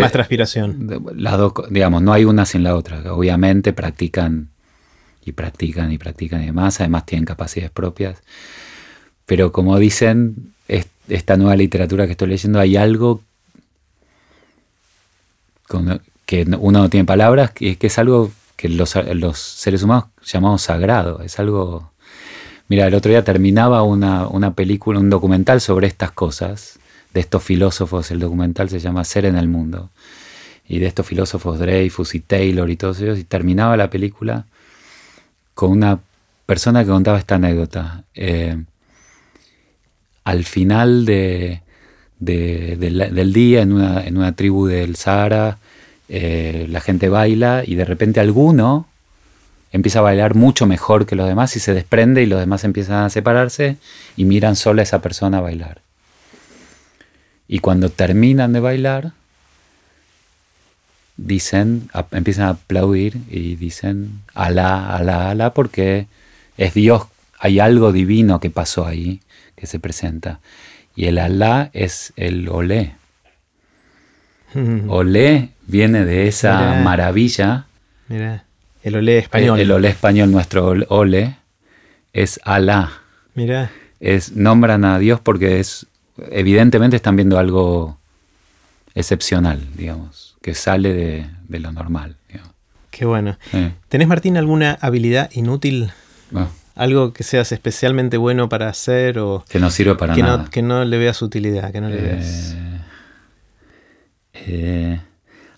más 0.00 0.12
transpiración? 0.12 1.04
Las 1.14 1.36
dos, 1.36 1.52
digamos, 1.68 2.00
no 2.00 2.14
hay 2.14 2.24
una 2.24 2.46
sin 2.46 2.62
la 2.62 2.74
otra. 2.74 3.12
Obviamente 3.12 3.74
practican 3.74 4.48
y 5.26 5.32
practican 5.32 5.92
y 5.92 5.98
practican 5.98 6.42
y 6.42 6.46
demás, 6.46 6.80
además 6.80 7.04
tienen 7.04 7.26
capacidades 7.26 7.70
propias. 7.70 8.22
Pero 9.26 9.52
como 9.52 9.78
dicen, 9.78 10.54
esta 10.68 11.36
nueva 11.36 11.54
literatura 11.54 12.06
que 12.06 12.12
estoy 12.12 12.28
leyendo, 12.28 12.60
hay 12.60 12.78
algo 12.78 13.20
que 16.28 16.42
uno 16.42 16.82
no 16.82 16.90
tiene 16.90 17.06
palabras, 17.06 17.52
que, 17.52 17.78
que 17.78 17.86
es 17.86 17.98
algo 17.98 18.30
que 18.54 18.68
los, 18.68 18.90
seres 18.90 19.82
humanos 19.82 20.08
llamamos 20.22 20.60
sagrado, 20.60 21.22
es 21.22 21.38
algo... 21.38 21.90
Mira, 22.68 22.86
el 22.86 22.94
otro 22.94 23.10
día 23.10 23.24
terminaba 23.24 23.82
una, 23.82 24.28
una 24.28 24.52
película, 24.52 24.98
un 25.00 25.08
documental 25.08 25.62
sobre 25.62 25.86
estas 25.86 26.10
cosas, 26.10 26.78
de 27.14 27.20
estos 27.20 27.42
filósofos, 27.42 28.10
el 28.10 28.18
documental 28.18 28.68
se 28.68 28.78
llama 28.78 29.04
Ser 29.04 29.24
en 29.24 29.36
el 29.36 29.48
Mundo, 29.48 29.88
y 30.68 30.80
de 30.80 30.86
estos 30.86 31.06
filósofos 31.06 31.60
Dreyfus 31.60 32.14
y 32.14 32.20
Taylor 32.20 32.68
y 32.68 32.76
todos 32.76 33.00
ellos, 33.00 33.18
y 33.18 33.24
terminaba 33.24 33.78
la 33.78 33.88
película 33.88 34.44
con 35.54 35.70
una 35.70 35.98
persona 36.44 36.84
que 36.84 36.90
contaba 36.90 37.16
esta 37.16 37.36
anécdota. 37.36 38.04
Eh, 38.14 38.62
al 40.24 40.44
final 40.44 41.06
del, 41.06 41.62
día, 42.20 43.62
en 43.62 43.72
una, 43.72 44.36
tribu 44.36 44.66
del 44.66 44.96
Sahara, 44.96 45.56
eh, 46.08 46.66
la 46.70 46.80
gente 46.80 47.08
baila 47.08 47.62
y 47.66 47.74
de 47.74 47.84
repente 47.84 48.20
alguno 48.20 48.86
empieza 49.72 49.98
a 49.98 50.02
bailar 50.02 50.34
mucho 50.34 50.66
mejor 50.66 51.06
que 51.06 51.16
los 51.16 51.28
demás 51.28 51.54
y 51.56 51.60
se 51.60 51.74
desprende 51.74 52.22
y 52.22 52.26
los 52.26 52.40
demás 52.40 52.64
empiezan 52.64 53.04
a 53.04 53.10
separarse 53.10 53.76
y 54.16 54.24
miran 54.24 54.56
solo 54.56 54.80
a 54.80 54.84
esa 54.84 55.02
persona 55.02 55.38
a 55.38 55.42
bailar. 55.42 55.82
Y 57.46 57.58
cuando 57.60 57.90
terminan 57.90 58.52
de 58.52 58.60
bailar, 58.60 59.12
dicen, 61.16 61.90
empiezan 62.12 62.44
a 62.46 62.50
aplaudir 62.50 63.18
y 63.28 63.56
dicen 63.56 64.22
Alá, 64.34 64.94
Alá, 64.94 65.30
Alá, 65.30 65.52
porque 65.52 66.06
es 66.56 66.74
Dios, 66.74 67.04
hay 67.38 67.60
algo 67.60 67.92
divino 67.92 68.40
que 68.40 68.50
pasó 68.50 68.86
ahí, 68.86 69.20
que 69.56 69.66
se 69.66 69.78
presenta. 69.78 70.40
Y 70.96 71.06
el 71.06 71.18
Alá 71.18 71.70
es 71.72 72.12
el 72.16 72.48
Olé. 72.48 72.94
Olé 74.88 75.50
viene 75.68 76.04
de 76.04 76.26
esa 76.26 76.80
maravilla. 76.82 77.66
Mira, 78.08 78.44
el 78.82 78.96
Olé 78.96 79.18
español. 79.18 79.60
El, 79.60 79.70
Olé 79.70 79.88
español, 79.88 80.32
nuestro 80.32 80.74
Olé, 80.88 81.36
es 82.12 82.40
Alá. 82.42 82.90
Mira. 83.34 83.70
Es, 84.00 84.32
nombran 84.32 84.84
a 84.84 84.98
Dios 84.98 85.20
porque 85.20 85.60
es, 85.60 85.86
evidentemente 86.30 86.96
están 86.96 87.14
viendo 87.14 87.38
algo 87.38 87.98
excepcional, 88.94 89.60
digamos 89.76 90.28
que 90.48 90.54
sale 90.54 90.94
de, 90.94 91.58
lo 91.58 91.72
normal. 91.72 92.16
Qué 92.90 93.04
bueno. 93.04 93.38
¿Tenés, 93.88 94.08
Martín, 94.08 94.36
alguna 94.36 94.76
habilidad 94.80 95.30
inútil? 95.32 95.92
Ah. 96.34 96.48
Algo 96.74 97.12
que 97.12 97.22
seas 97.22 97.52
especialmente 97.52 98.16
bueno 98.16 98.48
para 98.48 98.68
hacer 98.68 99.18
o... 99.18 99.44
Que 99.48 99.60
no 99.60 99.70
sirve 99.70 99.94
para 99.94 100.14
que 100.14 100.22
nada. 100.22 100.38
No, 100.38 100.50
que 100.50 100.62
no 100.62 100.84
le 100.84 100.98
veas 100.98 101.22
utilidad, 101.22 101.70
que 101.70 101.80
no 101.80 101.90
le 101.90 102.00
veas... 102.00 102.54
Eh, 102.56 102.80
eh, 104.34 105.00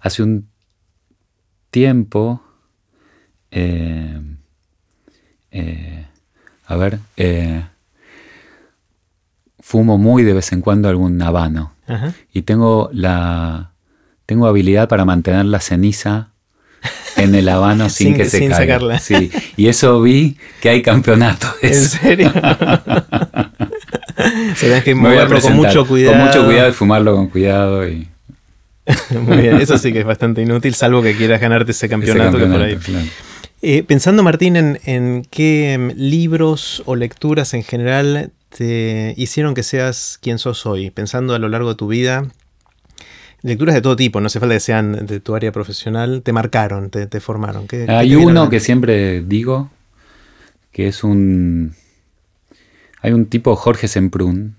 hace 0.01 0.23
un 0.23 0.49
tiempo... 1.71 2.43
Eh, 3.53 4.21
a 6.67 6.77
ver, 6.77 7.01
fumo 9.59 9.99
muy 9.99 10.23
de 10.23 10.33
vez 10.33 10.53
en 10.53 10.61
cuando 10.61 10.89
algún 10.89 11.21
habano. 11.21 11.75
Y 12.33 12.43
tengo 12.43 12.91
la, 12.93 13.73
tengo 14.27 14.47
habilidad 14.47 14.89
para 14.89 15.05
mantener 15.05 15.47
la 15.47 15.59
ceniza 15.59 16.31
en 17.17 17.35
el 17.35 17.49
habano 17.49 17.89
sin, 17.91 18.15
que 18.15 18.27
se 18.27 18.39
sin 18.39 18.51
Sacarla. 18.51 19.01
Sí. 19.01 19.31
Y 19.57 19.67
eso 19.67 20.01
vi 20.01 20.37
que 20.61 20.69
hay 20.69 20.83
campeonato. 20.83 21.49
¿En 21.63 21.75
serio? 21.75 22.33
Será 24.55 24.83
que 24.83 24.95
moverlo 24.95 25.41
con 25.41 25.57
mucho 25.57 25.87
cuidado. 25.87 26.17
Con 26.17 26.27
mucho 26.27 26.45
cuidado 26.45 26.69
y 26.69 26.73
fumarlo 26.73 27.17
con 27.17 27.29
cuidado. 27.29 27.89
Y... 27.89 28.09
Muy 29.21 29.39
bien, 29.39 29.61
eso 29.61 29.79
sí 29.79 29.93
que 29.93 30.01
es 30.01 30.07
bastante 30.07 30.43
inútil, 30.43 30.75
salvo 30.75 31.03
que 31.03 31.15
quieras 31.15 31.41
ganarte 31.41 31.73
ese 31.73 31.89
campeonato, 31.89 32.39
que 32.39 32.47
por 32.47 32.63
ahí. 32.63 32.79
Eh, 33.63 33.83
pensando, 33.83 34.23
Martín, 34.23 34.57
en, 34.57 34.81
en, 34.85 35.23
qué 35.31 35.75
em, 35.75 35.93
libros 35.95 36.83
o 36.87 36.97
lecturas 36.97 37.53
en 37.53 37.63
general 37.63 38.33
te 38.49 39.15
hicieron 39.17 39.55
que 39.55 39.63
seas 39.63 40.19
quien 40.21 40.39
sos 40.39 40.65
hoy, 40.65 40.91
pensando 40.91 41.35
a 41.35 41.39
lo 41.39 41.49
largo 41.49 41.71
de 41.71 41.75
tu 41.75 41.87
vida, 41.87 42.27
lecturas 43.43 43.75
de 43.75 43.83
todo 43.83 43.97
tipo, 43.97 44.21
no 44.21 44.27
hace 44.27 44.41
falta 44.41 44.55
que 44.55 44.61
sean 44.61 45.07
de 45.07 45.21
tu 45.21 45.35
área 45.35 45.53
profesional, 45.53 46.23
te 46.23 46.33
marcaron, 46.33 46.91
te, 46.91 47.21
formaron. 47.21 47.67
Hay 47.89 48.15
uno 48.15 48.49
que 48.49 48.61
siempre 48.61 49.23
digo, 49.23 49.71
que 50.73 50.89
es 50.89 51.05
un... 51.05 51.75
Hay 53.03 53.13
un 53.13 53.27
tipo, 53.27 53.57
Jorge 53.57 53.89
Semprún, 53.89 54.57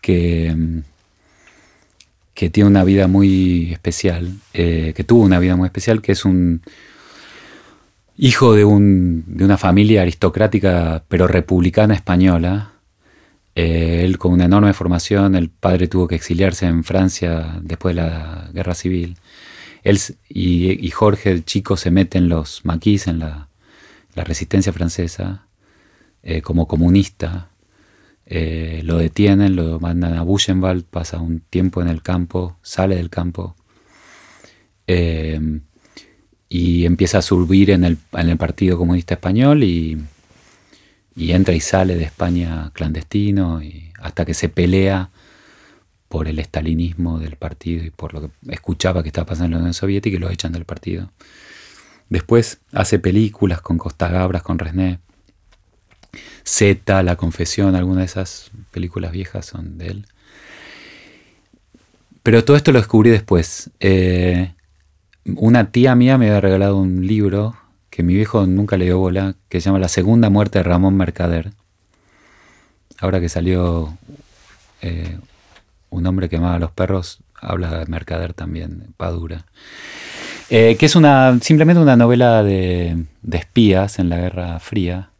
que, 0.00 0.82
que 2.38 2.50
tiene 2.50 2.70
una 2.70 2.84
vida 2.84 3.08
muy 3.08 3.72
especial, 3.72 4.36
eh, 4.54 4.92
que 4.94 5.02
tuvo 5.02 5.24
una 5.24 5.40
vida 5.40 5.56
muy 5.56 5.66
especial, 5.66 6.00
que 6.00 6.12
es 6.12 6.24
un 6.24 6.62
hijo 8.16 8.54
de, 8.54 8.64
un, 8.64 9.24
de 9.26 9.44
una 9.44 9.58
familia 9.58 10.02
aristocrática 10.02 11.02
pero 11.08 11.26
republicana 11.26 11.94
española, 11.94 12.74
eh, 13.56 14.02
él 14.04 14.18
con 14.18 14.34
una 14.34 14.44
enorme 14.44 14.72
formación, 14.72 15.34
el 15.34 15.50
padre 15.50 15.88
tuvo 15.88 16.06
que 16.06 16.14
exiliarse 16.14 16.66
en 16.66 16.84
Francia 16.84 17.58
después 17.60 17.96
de 17.96 18.02
la 18.02 18.48
guerra 18.54 18.76
civil. 18.76 19.16
Él 19.82 19.98
y, 20.28 20.88
Jorge, 20.90 21.32
el 21.32 21.44
chico, 21.44 21.76
se 21.76 21.90
mete 21.90 22.18
en 22.18 22.28
los 22.28 22.64
maquis, 22.64 23.08
en 23.08 23.18
la, 23.18 23.48
resistencia 24.14 24.72
francesa, 24.72 25.48
eh, 26.22 26.40
como 26.40 26.68
comunista. 26.68 27.47
Eh, 28.30 28.82
lo 28.84 28.98
detienen, 28.98 29.56
lo 29.56 29.80
mandan 29.80 30.14
a 30.14 30.22
Buchenwald, 30.22 30.84
pasa 30.84 31.18
un 31.18 31.40
tiempo 31.40 31.80
en 31.80 31.88
el 31.88 32.02
campo, 32.02 32.58
sale 32.62 32.96
del 32.96 33.10
campo. 33.10 33.56
y 36.50 36.86
empieza 36.86 37.18
a 37.18 37.22
subir 37.22 37.70
en 37.70 37.84
el, 37.84 37.98
en 38.12 38.28
el 38.28 38.36
Partido 38.38 38.78
Comunista 38.78 39.14
Español 39.14 39.62
y, 39.64 39.98
y, 41.14 41.32
entra 41.32 41.54
y 41.54 41.60
sale 41.60 41.94
de 41.96 42.04
España 42.04 42.70
clandestino 42.74 43.62
y 43.62 43.92
hasta 44.00 44.24
que 44.24 44.34
se 44.34 44.48
pelea 44.48 45.10
por 46.08 46.26
el 46.26 46.38
estalinismo 46.38 47.18
del 47.18 47.36
partido 47.36 47.84
y 47.84 47.90
por 47.90 48.14
lo 48.14 48.22
que 48.22 48.30
escuchaba 48.50 49.02
que 49.02 49.08
estaba 49.08 49.26
pasando 49.26 49.46
en 49.46 49.52
la 49.52 49.58
Unión 49.58 49.74
Soviética 49.74 50.16
y 50.16 50.20
lo 50.20 50.30
echan 50.30 50.52
del 50.52 50.64
partido. 50.64 51.10
Después 52.08 52.60
hace 52.72 52.98
películas 52.98 53.60
con 53.60 53.76
Costa 53.78 54.08
Gabras, 54.08 54.42
con 54.42 54.58
Resné. 54.58 55.00
Z, 56.44 57.02
La 57.02 57.16
Confesión, 57.16 57.74
algunas 57.74 58.00
de 58.02 58.06
esas 58.06 58.50
películas 58.70 59.12
viejas 59.12 59.46
son 59.46 59.78
de 59.78 59.88
él. 59.88 60.06
Pero 62.22 62.44
todo 62.44 62.56
esto 62.56 62.72
lo 62.72 62.78
descubrí 62.78 63.10
después. 63.10 63.70
Eh, 63.80 64.52
una 65.36 65.70
tía 65.70 65.94
mía 65.94 66.18
me 66.18 66.28
había 66.28 66.40
regalado 66.40 66.76
un 66.76 67.06
libro 67.06 67.56
que 67.90 68.02
mi 68.02 68.14
viejo 68.14 68.46
nunca 68.46 68.76
le 68.76 68.86
dio 68.86 68.98
bola, 68.98 69.34
que 69.48 69.60
se 69.60 69.66
llama 69.66 69.78
La 69.78 69.88
segunda 69.88 70.30
muerte 70.30 70.58
de 70.58 70.62
Ramón 70.62 70.96
Mercader. 70.96 71.52
Ahora 73.00 73.20
que 73.20 73.28
salió 73.28 73.96
eh, 74.82 75.18
Un 75.90 76.06
hombre 76.06 76.28
que 76.28 76.36
amaba 76.36 76.56
a 76.56 76.58
los 76.58 76.72
perros, 76.72 77.20
habla 77.34 77.78
de 77.78 77.86
Mercader 77.86 78.34
también, 78.34 78.92
Padura. 78.96 79.44
Eh, 80.50 80.76
que 80.78 80.86
es 80.86 80.96
una, 80.96 81.38
simplemente 81.40 81.80
una 81.80 81.96
novela 81.96 82.42
de 82.42 83.06
espías 83.32 83.98
en 83.98 84.08
la 84.08 84.18
Guerra 84.18 84.58
Fría, 84.60 85.10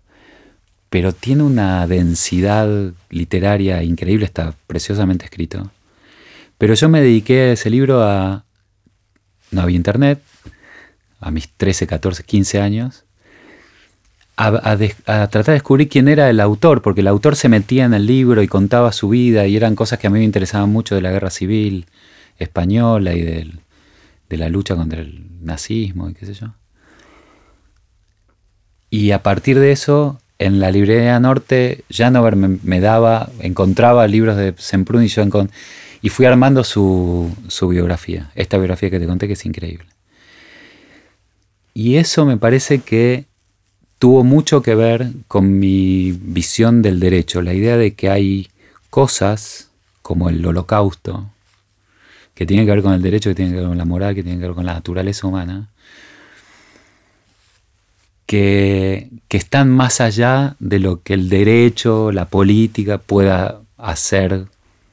pero 0.91 1.13
tiene 1.13 1.43
una 1.43 1.87
densidad 1.87 2.93
literaria 3.11 3.83
increíble, 3.83 4.25
está 4.25 4.55
preciosamente 4.67 5.25
escrito. 5.25 5.71
Pero 6.57 6.75
yo 6.75 6.89
me 6.89 7.01
dediqué 7.01 7.41
a 7.41 7.53
ese 7.53 7.71
libro 7.71 8.03
a, 8.03 8.45
no 9.51 9.61
había 9.61 9.77
internet, 9.77 10.23
a 11.21 11.31
mis 11.31 11.49
13, 11.51 11.87
14, 11.87 12.23
15 12.25 12.61
años, 12.61 13.05
a, 14.37 14.77
tratar 14.77 15.45
de 15.45 15.53
descubrir 15.53 15.89
quién 15.89 16.09
era 16.09 16.31
el 16.31 16.41
autor, 16.41 16.81
porque 16.81 17.01
el 17.01 17.09
autor 17.09 17.37
se 17.37 17.49
metía 17.49 17.85
en 17.85 17.93
el 17.93 18.07
libro 18.07 18.43
y 18.43 18.49
contaba 18.49 18.93
su 18.93 19.09
vida 19.09 19.47
y 19.47 19.57
eran 19.57 19.75
cosas 19.75 19.99
que 19.99 20.07
a 20.07 20.11
mí 20.11 20.21
me 20.21 20.25
interesaban 20.25 20.71
mucho 20.71 20.95
de 20.95 21.03
la 21.03 21.11
guerra 21.11 21.31
civil 21.31 21.87
española 22.39 23.15
y 23.15 23.23
de 23.23 24.37
la 24.37 24.49
lucha 24.49 24.77
contra 24.77 25.01
el 25.01 25.27
nazismo 25.41 26.09
y 26.09 26.15
qué 26.15 26.25
sé 26.25 26.35
yo. 26.35 26.55
Y 28.91 29.11
a 29.11 29.23
partir 29.23 29.59
de 29.59 29.73
eso, 29.73 30.21
en 30.39 30.61
la 30.61 30.71
librería 30.71 31.19
norte, 31.21 31.85
Janover 31.91 32.37
me, 32.37 32.59
me 32.63 32.81
daba, 32.81 33.31
encontraba 33.41 34.07
libros 34.07 34.37
de 34.37 34.55
Semprún 34.57 35.03
y 35.03 35.09
yo 35.09 35.23
y 36.01 36.09
fui 36.11 36.27
armando 36.27 36.65
su, 36.65 37.35
biografía, 37.69 38.31
esta 38.35 38.57
biografía 38.57 38.91
que 38.91 39.01
te 39.01 39.07
conté 39.07 39.27
que 39.27 39.33
es 39.33 39.45
increíble. 39.47 39.87
Y 41.75 41.97
eso 41.97 42.25
me 42.25 42.37
parece 42.37 42.81
que 42.81 43.27
tuvo 43.99 44.25
mucho 44.25 44.63
que 44.63 44.75
ver 44.75 45.11
con 45.27 45.59
mi 45.59 46.13
visión 46.13 46.83
del 46.83 47.01
derecho, 47.01 47.43
la 47.43 47.55
idea 47.55 47.77
de 47.77 47.95
que 47.95 48.11
hay 48.11 48.49
cosas 48.91 49.71
como 50.03 50.29
el 50.29 50.45
holocausto, 50.45 51.31
que 52.35 52.47
tienen 52.47 52.67
que 52.67 52.73
ver 52.73 52.83
con 52.83 52.93
el 52.93 53.03
derecho, 53.03 53.31
que 53.31 53.35
tienen 53.35 53.55
que 53.55 53.61
ver 53.61 53.69
con 53.69 53.79
la 53.79 53.85
moral, 53.85 54.15
que 54.15 54.23
tienen 54.23 54.41
que 54.41 54.47
ver 54.47 54.55
con 54.55 54.67
la 54.67 54.75
naturaleza 54.75 55.27
humana, 55.27 55.69
que, 58.29 59.09
que 59.29 59.39
están 59.39 59.71
más 59.71 60.03
allá 60.03 60.55
de 60.59 60.79
lo 60.81 61.03
que 61.03 61.15
el 61.15 61.31
derecho, 61.31 62.13
la 62.13 62.27
política 62.27 62.99
pueda 62.99 63.63
hacer 63.79 64.45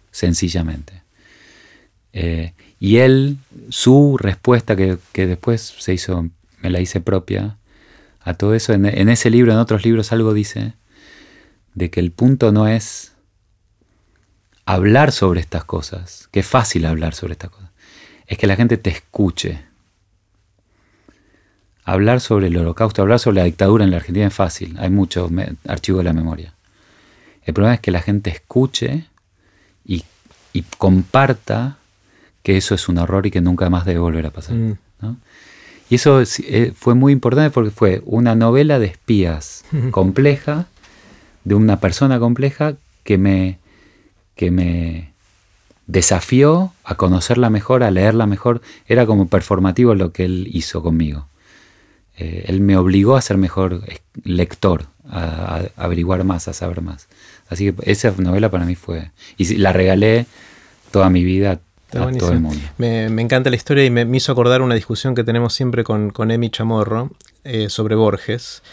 sencillamente. 0.10 1.04
Eh, 2.14 2.54
y 2.80 3.00
él, 3.00 3.38
su 3.68 4.18
respuesta, 4.18 4.78
que, 4.78 4.98
después 5.14 5.76
se 5.80 5.94
hizo, 5.94 6.30
me 6.62 6.70
la 6.70 6.80
hice 6.80 7.02
propia, 7.02 7.58
a 8.22 8.36
todo 8.36 8.56
eso, 8.56 8.72
en, 8.72 8.86
ese 8.86 9.30
libro, 9.30 9.52
en 9.52 9.58
otros 9.58 9.84
libros, 9.84 10.14
algo 10.14 10.34
dice 10.34 10.72
de 11.74 11.90
que 11.90 12.00
el 12.00 12.14
punto 12.14 12.54
no 12.54 12.70
es 12.70 13.16
hablar 14.66 15.12
sobre 15.12 15.42
estas 15.42 15.66
cosas, 15.66 16.30
que 16.32 16.40
es 16.40 16.48
fácil 16.48 16.86
hablar 16.86 17.14
sobre 17.14 17.34
estas 17.34 17.50
cosas, 17.50 17.72
es 18.28 18.38
que 18.38 18.48
la 18.48 18.56
gente 18.56 18.78
te 18.78 18.92
escuche. 18.92 19.66
Hablar 21.86 22.20
sobre 22.20 22.48
el 22.48 22.58
holocausto, 22.58 23.04
hablar 23.04 23.20
sobre 23.20 23.38
la 23.38 23.44
dictadura 23.44 23.84
en 23.84 23.92
la 23.92 23.98
Argentina 23.98 24.26
es 24.26 24.34
fácil, 24.34 24.76
hay 24.80 24.90
mucho 24.90 25.30
archivo 25.68 26.00
de 26.00 26.04
la 26.04 26.14
memoria. 26.14 26.54
El 27.44 27.54
problema 27.54 27.76
es 27.76 27.80
que 27.80 27.92
la 27.92 28.02
gente 28.02 28.32
escuche 28.32 29.06
y, 29.86 30.04
comparta 30.78 31.78
que 32.42 32.56
eso 32.56 32.76
es 32.76 32.88
un 32.88 32.98
error 32.98 33.26
y 33.26 33.32
que 33.32 33.42
nunca 33.42 33.70
más 33.70 33.86
debe 33.86 34.00
volver 34.00 34.26
a 34.26 34.32
pasar. 34.32 34.56
Mm. 34.56 34.78
Y 35.90 35.96
eso 35.96 36.22
eh, 36.22 36.74
fue 36.76 36.96
muy 36.96 37.14
importante 37.14 37.52
porque 37.52 37.72
fue 37.72 38.02
una 38.06 38.36
novela 38.36 38.80
de 38.80 38.88
espías 38.88 39.66
compleja, 39.92 40.68
de 41.44 41.56
una 41.56 41.80
persona 41.80 42.20
compleja 42.20 42.76
que 43.04 43.18
me, 43.18 43.60
que 44.36 44.50
me 44.50 45.12
desafió 45.88 46.74
a 46.84 46.96
conocerla 46.96 47.50
mejor, 47.50 47.84
a 47.84 47.92
leerla 47.92 48.26
mejor. 48.26 48.62
Era 48.88 49.06
como 49.06 49.28
performativo 49.28 49.94
lo 49.94 50.12
que 50.12 50.26
él 50.26 50.50
hizo 50.52 50.82
conmigo. 50.82 51.28
Eh, 52.18 52.46
él 52.48 52.62
me 52.62 52.78
obligó 52.78 53.16
a 53.16 53.22
ser 53.22 53.38
mejor 53.38 53.82
lector, 54.24 54.86
a, 55.10 55.62
a, 55.78 55.84
averiguar 55.84 56.24
más, 56.24 56.48
a 56.48 56.54
saber 56.54 56.82
más. 56.82 57.08
Así 57.50 57.72
que 57.72 57.92
esa 57.92 58.14
novela 58.18 58.50
para 58.50 58.66
mí 58.66 58.76
fue... 58.76 59.12
Y 59.38 59.56
la 59.58 59.74
regalé 59.74 60.26
toda 60.92 61.10
mi 61.10 61.24
vida 61.24 61.60
a 61.94 62.12
todo 62.12 62.32
el 62.32 62.40
mundo. 62.40 62.62
Me, 62.78 63.06
encanta 63.22 63.50
la 63.50 63.56
historia 63.56 63.86
y 63.86 63.90
me, 63.90 64.06
hizo 64.16 64.32
acordar 64.32 64.62
una 64.62 64.76
discusión 64.76 65.16
que 65.16 65.24
tenemos 65.24 65.54
siempre 65.54 65.84
con, 65.84 66.10
con 66.10 66.32
Emi 66.32 66.50
Chamorro 66.50 67.12
eh, 67.44 67.70
sobre 67.70 67.96
Borges. 67.96 68.64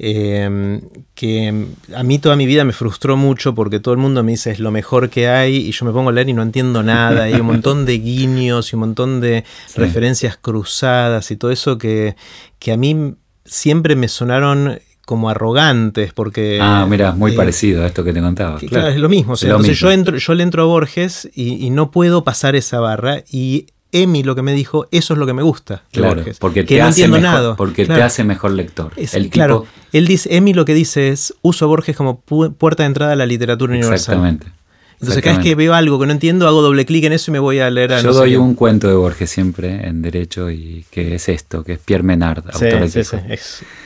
Em, 0.00 0.80
que 1.14 1.66
a 1.92 2.02
mí 2.04 2.20
toda 2.20 2.36
mi 2.36 2.46
vida 2.46 2.64
me 2.64 2.72
frustró 2.72 3.16
mucho 3.16 3.54
porque 3.56 3.80
todo 3.80 3.94
el 3.94 3.98
mundo 3.98 4.22
me 4.22 4.30
dice 4.32 4.52
es 4.52 4.60
lo 4.60 4.70
mejor 4.70 5.10
que 5.10 5.28
hay 5.28 5.56
y 5.56 5.72
yo 5.72 5.84
me 5.86 5.92
pongo 5.92 6.10
a 6.10 6.12
leer 6.12 6.28
y 6.28 6.32
no 6.32 6.42
entiendo 6.42 6.82
nada. 6.82 7.24
Hay 7.24 7.34
un 7.34 7.46
montón 7.46 7.84
de 7.84 7.98
guiños 7.98 8.72
y 8.72 8.76
un 8.76 8.80
montón 8.80 9.20
de 9.20 9.44
referencias 9.74 10.36
cruzadas 10.36 11.30
y 11.30 11.36
todo 11.36 11.50
eso 11.50 11.78
que, 11.78 12.14
que 12.58 12.72
a 12.72 12.76
mí 12.76 13.14
siempre 13.44 13.96
me 13.96 14.08
sonaron 14.08 14.78
como 15.08 15.30
arrogantes, 15.30 16.12
porque... 16.12 16.58
Ah, 16.60 16.86
mira, 16.86 17.12
muy 17.12 17.32
eh, 17.32 17.34
parecido 17.34 17.82
a 17.82 17.86
esto 17.86 18.04
que 18.04 18.12
te 18.12 18.20
contaba. 18.20 18.58
claro. 18.58 18.88
es 18.88 18.98
lo 18.98 19.08
mismo. 19.08 19.36
entonces 19.40 19.78
Yo, 19.78 19.90
entro, 19.90 20.18
yo 20.18 20.34
le 20.34 20.42
entro 20.42 20.62
a 20.64 20.66
Borges 20.66 21.28
y, 21.34 21.70
no 21.70 21.90
puedo 21.90 22.24
pasar 22.24 22.56
esa 22.56 22.78
barra 22.78 23.24
y 23.30 23.68
Emi 23.92 24.22
lo 24.22 24.34
que 24.34 24.42
me 24.42 24.52
dijo, 24.52 24.86
eso 24.90 25.14
es 25.14 25.18
lo 25.18 25.26
que 25.26 25.32
me 25.32 25.42
gusta 25.42 25.82
claro, 25.92 26.16
Borges. 26.16 26.38
Porque 26.38 26.64
te 26.64 26.82
hace 26.82 27.08
mejor, 27.08 27.56
Porque 27.56 27.86
te 27.86 28.02
hace 28.02 28.24
mejor 28.24 28.52
lector. 28.52 28.92
el 28.96 29.30
claro, 29.30 29.66
él 29.92 30.06
dice, 30.06 30.36
Emi 30.36 30.52
lo 30.52 30.64
que 30.64 30.74
dice 30.74 31.08
es, 31.08 31.34
uso 31.42 31.64
a 31.64 31.68
Borges 31.68 31.96
como 31.96 32.20
puerta 32.20 32.82
de 32.82 32.88
entrada 32.88 33.12
a 33.12 33.16
la 33.16 33.26
literatura 33.26 33.72
universal. 33.72 33.94
Exactamente. 33.94 34.58
Entonces 35.00 35.22
cada 35.22 35.36
vez 35.36 35.44
que 35.44 35.54
veo 35.54 35.74
algo 35.74 36.00
que 36.00 36.06
no 36.06 36.12
entiendo, 36.12 36.48
hago 36.48 36.60
doble 36.60 36.84
clic 36.84 37.04
en 37.04 37.12
eso 37.12 37.30
y 37.30 37.32
me 37.32 37.38
voy 37.38 37.60
a 37.60 37.70
leer 37.70 37.92
a 37.92 38.00
Yo 38.02 38.12
doy 38.12 38.34
un 38.34 38.54
cuento 38.54 38.88
de 38.88 38.94
Borges 38.94 39.30
siempre 39.30 39.86
en 39.86 40.02
Derecho 40.02 40.50
y 40.50 40.84
que 40.90 41.14
es 41.14 41.28
esto, 41.28 41.62
que 41.62 41.74
es 41.74 41.78
Pierre 41.78 42.02
Menard, 42.02 42.42
autor 42.52 42.88
sí, 42.90 43.04
sí, 43.04 43.16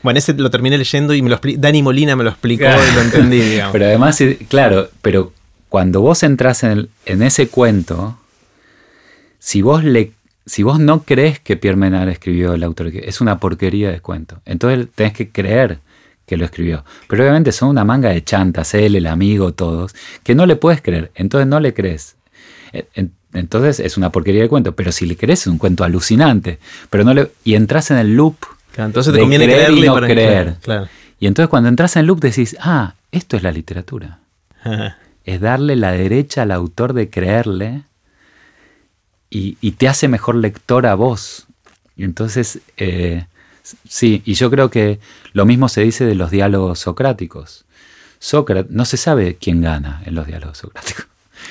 Bueno, 0.03 0.19
ese 0.19 0.33
lo 0.33 0.51
terminé 0.51 0.79
leyendo 0.79 1.13
y 1.13 1.21
me 1.21 1.29
lo 1.29 1.39
Dani 1.59 1.83
Molina 1.83 2.17
me 2.17 2.25
lo 2.25 2.31
explicó 2.31 2.65
y 2.65 2.95
lo 2.95 3.03
entendí, 3.03 3.41
digamos. 3.51 3.73
Pero 3.73 3.85
además, 3.85 4.23
claro, 4.49 4.89
pero 5.03 5.35
cuando 5.69 6.01
vos 6.01 6.23
entras 6.23 6.65
en, 6.65 6.89
en 7.05 7.23
ese 7.23 7.49
cuento, 7.49 8.17
si 9.43 9.61
vos 9.61 9.83
le 9.83 10.13
si 10.47 10.63
vos 10.63 10.79
no 10.79 11.03
crees 11.03 11.41
que 11.41 11.57
Pierre 11.57 11.77
Menard 11.77 12.09
escribió 12.09 12.55
el 12.55 12.63
autor, 12.63 12.89
es 12.95 13.21
una 13.21 13.39
porquería 13.39 13.91
de 13.91 14.01
cuento. 14.01 14.41
Entonces 14.45 14.87
tenés 14.95 15.13
que 15.13 15.31
creer 15.31 15.79
que 16.27 16.37
lo 16.37 16.45
escribió. 16.45 16.85
Pero 17.09 17.25
obviamente 17.25 17.51
son 17.51 17.69
una 17.69 17.85
manga 17.85 18.11
de 18.11 18.23
chantas, 18.23 18.75
él, 18.75 18.95
el 18.95 19.07
amigo, 19.07 19.53
todos, 19.53 19.95
que 20.23 20.35
no 20.37 20.47
le 20.47 20.57
puedes 20.57 20.81
creer. 20.81 21.11
Entonces 21.15 21.49
no 21.49 21.59
le 21.59 21.75
crees. 21.75 22.17
E, 22.73 22.87
entonces 23.33 23.81
es 23.81 23.97
una 23.97 24.11
porquería 24.11 24.43
de 24.43 24.49
cuento. 24.49 24.75
Pero 24.75 24.93
si 24.93 25.07
le 25.07 25.17
crees 25.17 25.41
es 25.41 25.47
un 25.49 25.59
cuento 25.59 25.85
alucinante. 25.85 26.59
Pero 26.91 27.05
no 27.05 27.13
le, 27.13 27.31
y 27.45 27.55
entras 27.55 27.91
en 27.91 27.99
el 27.99 28.15
loop. 28.15 28.37
entonces 28.77 29.13
te 29.13 29.21
conviene 29.21 29.45
creer 29.45 29.71
y 29.73 29.81
no 29.83 29.97
creer. 29.97 30.57
Y 31.19 31.27
entonces 31.27 31.49
cuando 31.49 31.69
entras 31.69 31.97
en 31.97 32.01
el 32.01 32.07
loop 32.07 32.21
decís, 32.21 32.57
ah, 32.61 32.95
esto 33.11 33.37
es 33.37 33.43
la 33.43 33.51
literatura. 33.51 34.19
es 35.25 35.41
darle 35.41 35.77
la 35.77 35.93
derecha 35.93 36.43
al 36.43 36.51
autor 36.51 36.93
de 36.95 37.11
creerle 37.11 37.85
y, 39.35 39.71
te 39.73 39.89
hace 39.89 40.09
mejor 40.09 40.35
lector 40.35 40.87
a 40.87 40.95
vos. 40.95 41.47
Y 41.97 42.05
entonces 42.05 42.61
eh, 42.77 43.25
Sí, 43.89 44.23
y 44.25 44.35
yo 44.35 44.51
creo 44.51 44.71
que 44.71 44.99
lo 45.33 45.47
mismo 45.47 45.69
se 45.69 45.83
dice 45.83 46.05
de 46.05 46.15
los 46.15 46.31
diálogos 46.31 46.81
socráticos. 46.81 47.65
Sócrates, 48.19 48.71
no 48.71 48.85
se 48.85 48.97
sabe 48.97 49.37
quién 49.41 49.61
gana 49.61 50.03
en 50.05 50.15
los 50.15 50.27
diálogos 50.27 50.59
socráticos. 50.59 51.07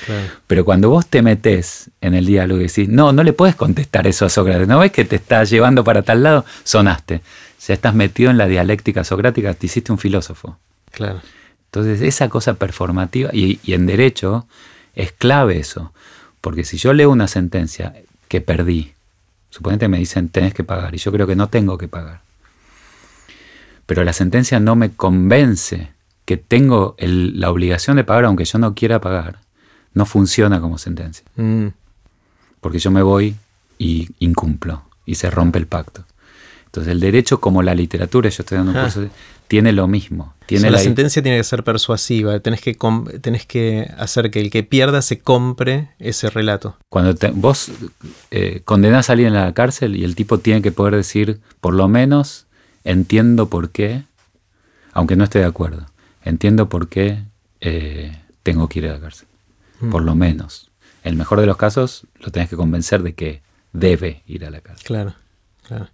Pero 0.46 0.64
cuando 0.64 0.90
vos 0.90 1.06
te 1.06 1.22
metes 1.22 1.90
en 2.00 2.14
el 2.14 2.26
diálogo 2.26 2.60
y 2.60 2.64
decís, 2.64 2.88
no, 2.88 3.12
no 3.12 3.22
le 3.22 3.32
puedes 3.32 3.54
contestar 3.54 4.06
eso 4.06 4.26
a 4.26 4.28
Sócrates, 4.28 4.68
¿no 4.68 4.78
ves 4.78 4.92
que 4.92 5.04
te 5.04 5.16
está 5.16 5.44
llevando 5.44 5.84
para 5.84 6.02
tal 6.02 6.22
lado? 6.22 6.44
Sonaste. 6.64 7.22
Ya 7.66 7.74
estás 7.74 7.94
metido 7.94 8.30
en 8.30 8.38
la 8.38 8.46
dialéctica 8.46 9.04
socrática, 9.04 9.54
te 9.54 9.66
hiciste 9.66 9.92
un 9.92 9.98
filósofo. 9.98 10.58
Claro. 10.90 11.20
Entonces, 11.66 12.02
esa 12.02 12.28
cosa 12.28 12.54
performativa, 12.54 13.30
y, 13.32 13.60
y 13.62 13.74
en 13.74 13.86
derecho 13.86 14.46
es 14.94 15.12
clave 15.12 15.58
eso, 15.58 15.92
porque 16.42 16.64
si 16.64 16.76
yo 16.76 16.92
leo 16.92 17.10
una 17.10 17.28
sentencia 17.28 17.94
que 18.28 18.42
perdí, 18.42 18.92
Suponete 19.48 19.88
me 19.88 19.98
dicen 19.98 20.28
tenés 20.28 20.52
que 20.52 20.64
pagar 20.64 20.94
y 20.94 20.98
yo 20.98 21.12
creo 21.12 21.26
que 21.26 21.36
no 21.36 21.48
tengo 21.48 21.78
que 21.78 21.88
pagar. 21.88 22.20
Pero 23.86 24.04
la 24.04 24.12
sentencia 24.12 24.60
no 24.60 24.76
me 24.76 24.90
convence 24.90 25.92
que 26.24 26.36
tengo 26.36 26.96
la 26.98 27.50
obligación 27.50 27.96
de 27.96 28.04
pagar 28.04 28.24
aunque 28.24 28.44
yo 28.44 28.58
no 28.58 28.74
quiera 28.74 29.00
pagar. 29.00 29.40
No 29.94 30.04
funciona 30.04 30.60
como 30.60 30.78
sentencia. 30.78 31.24
Mm. 31.36 31.68
Porque 32.60 32.78
yo 32.78 32.90
me 32.90 33.02
voy 33.02 33.36
y 33.78 34.08
incumplo 34.18 34.82
y 35.04 35.16
se 35.16 35.30
rompe 35.30 35.58
el 35.58 35.66
pacto. 35.66 36.04
Entonces 36.72 36.90
el 36.92 37.00
derecho 37.00 37.38
como 37.38 37.62
la 37.62 37.74
literatura, 37.74 38.30
yo 38.30 38.42
estoy 38.42 38.56
dando 38.56 38.72
un 38.72 38.78
Ah. 38.78 38.84
curso, 38.84 39.06
tiene 39.46 39.72
lo 39.72 39.86
mismo. 39.88 40.34
O 40.40 40.46
Tiene 40.46 40.62
sea, 40.62 40.70
la 40.70 40.78
la- 40.78 40.82
sentencia 40.82 41.22
tiene 41.22 41.36
que 41.36 41.44
ser 41.44 41.62
persuasiva, 41.64 42.40
tenés 42.40 42.62
que, 42.62 42.74
tenés 43.20 43.44
que 43.44 43.90
hacer 43.98 44.30
que 44.30 44.40
el 44.40 44.50
que 44.50 44.62
pierda 44.62 45.02
se 45.02 45.18
compre 45.18 45.90
ese 45.98 46.30
relato. 46.30 46.78
Cuando 46.88 47.14
te- 47.14 47.30
vos 47.30 47.70
eh, 48.30 48.62
condenás 48.64 49.10
a 49.10 49.12
alguien 49.12 49.36
a 49.36 49.44
la 49.44 49.52
cárcel 49.52 49.96
y 49.96 50.04
el 50.04 50.14
tipo 50.14 50.38
tiene 50.38 50.62
que 50.62 50.72
poder 50.72 50.96
decir, 50.96 51.40
por 51.60 51.74
lo 51.74 51.88
menos, 51.88 52.46
entiendo 52.84 53.50
por 53.50 53.68
qué, 53.70 54.04
aunque 54.94 55.14
no 55.16 55.24
esté 55.24 55.40
de 55.40 55.44
acuerdo, 55.44 55.86
entiendo 56.24 56.70
por 56.70 56.88
qué 56.88 57.22
eh, 57.60 58.16
tengo 58.42 58.68
que 58.68 58.78
ir 58.78 58.86
a 58.88 58.94
la 58.94 59.00
cárcel. 59.00 59.28
Por 59.90 60.02
lo 60.02 60.14
menos. 60.14 60.70
En 61.04 61.10
el 61.10 61.16
mejor 61.18 61.38
de 61.38 61.46
los 61.46 61.56
casos, 61.58 62.06
lo 62.20 62.30
tenés 62.30 62.48
que 62.48 62.56
convencer 62.56 63.02
de 63.02 63.12
que 63.14 63.42
debe 63.74 64.22
ir 64.26 64.44
a 64.46 64.50
la 64.50 64.60
cárcel. 64.62 64.86
Claro, 64.86 65.14
claro. 65.66 65.88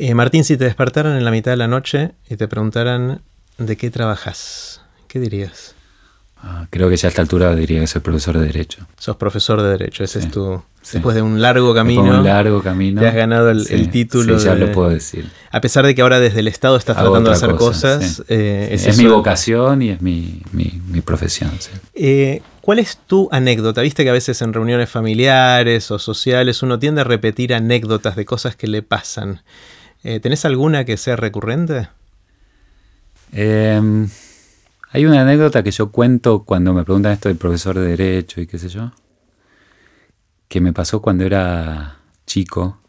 Eh, 0.00 0.14
Martín, 0.14 0.44
si 0.44 0.56
te 0.56 0.64
despertaran 0.64 1.16
en 1.16 1.24
la 1.24 1.30
mitad 1.32 1.50
de 1.50 1.56
la 1.56 1.66
noche 1.66 2.12
y 2.30 2.36
te 2.36 2.46
preguntaran 2.46 3.20
de 3.58 3.76
qué 3.76 3.90
trabajas, 3.90 4.80
¿qué 5.08 5.18
dirías? 5.18 5.74
Ah, 6.40 6.68
creo 6.70 6.88
que 6.88 6.96
ya 6.96 7.08
a 7.08 7.10
esta 7.10 7.20
altura 7.20 7.52
diría 7.56 7.80
que 7.80 7.88
soy 7.88 8.00
profesor 8.00 8.38
de 8.38 8.46
Derecho. 8.46 8.86
Sos 8.96 9.16
profesor 9.16 9.60
de 9.60 9.70
Derecho, 9.70 10.04
ese 10.04 10.20
Sí, 10.20 10.26
es 10.28 10.32
tu... 10.32 10.62
sí. 10.82 10.92
Después 10.98 11.16
de 11.16 11.22
un 11.22 11.42
largo 11.42 11.74
camino, 11.74 12.02
un 12.02 12.22
largo 12.22 12.62
camino. 12.62 13.00
te 13.00 13.08
has 13.08 13.14
ganado 13.16 13.50
el, 13.50 13.66
Sí, 13.66 13.74
el 13.74 13.90
título 13.90 14.38
sí, 14.38 14.44
ya 14.44 14.54
de- 14.54 14.66
lo 14.66 14.72
puedo 14.72 14.90
decir. 14.90 15.28
A 15.50 15.60
pesar 15.60 15.84
de 15.84 15.96
que 15.96 16.02
ahora 16.02 16.20
desde 16.20 16.38
el 16.38 16.46
Estado 16.46 16.76
estás 16.76 16.96
Hago 16.96 17.08
tratando 17.08 17.30
de 17.30 17.36
hacer 17.36 17.50
cosa, 17.56 17.96
cosas, 17.98 18.22
eh, 18.28 18.68
Es, 18.70 18.96
mi 18.98 19.06
vocación 19.08 19.82
y 19.82 19.88
es 19.90 20.00
mi, 20.00 20.40
mi- 20.52 20.80
mi 20.86 21.00
profesión. 21.00 21.50
Eh, 21.94 22.40
¿Cuál 22.60 22.78
es 22.78 22.98
tu 23.08 23.28
anécdota? 23.32 23.80
Viste 23.82 24.04
que 24.04 24.10
a 24.10 24.12
veces 24.12 24.40
en 24.40 24.52
reuniones 24.52 24.88
familiares 24.88 25.90
o 25.90 25.98
sociales 25.98 26.62
uno 26.62 26.78
tiende 26.78 27.00
a 27.00 27.04
repetir 27.04 27.52
anécdotas 27.52 28.14
de 28.14 28.24
cosas 28.24 28.54
que 28.54 28.68
le 28.68 28.82
pasan. 28.82 29.40
Eh, 30.04 30.20
¿Tenés 30.20 30.44
alguna 30.44 30.84
que 30.84 30.96
sea 30.96 31.16
recurrente? 31.16 31.88
Eh, 33.32 33.80
hay 34.90 35.04
una 35.04 35.22
anécdota 35.22 35.62
que 35.62 35.70
yo 35.70 35.90
cuento 35.90 36.44
cuando 36.44 36.72
me 36.72 36.84
preguntan 36.84 37.12
esto 37.12 37.28
del 37.28 37.36
profesor 37.36 37.78
de 37.78 37.88
Derecho 37.88 38.40
y 38.40 38.46
qué 38.46 38.58
sé 38.58 38.68
yo, 38.68 38.92
que 40.48 40.60
me 40.60 40.72
pasó 40.72 41.02
cuando 41.02 41.24
era 41.24 41.98
chico, 42.26 42.80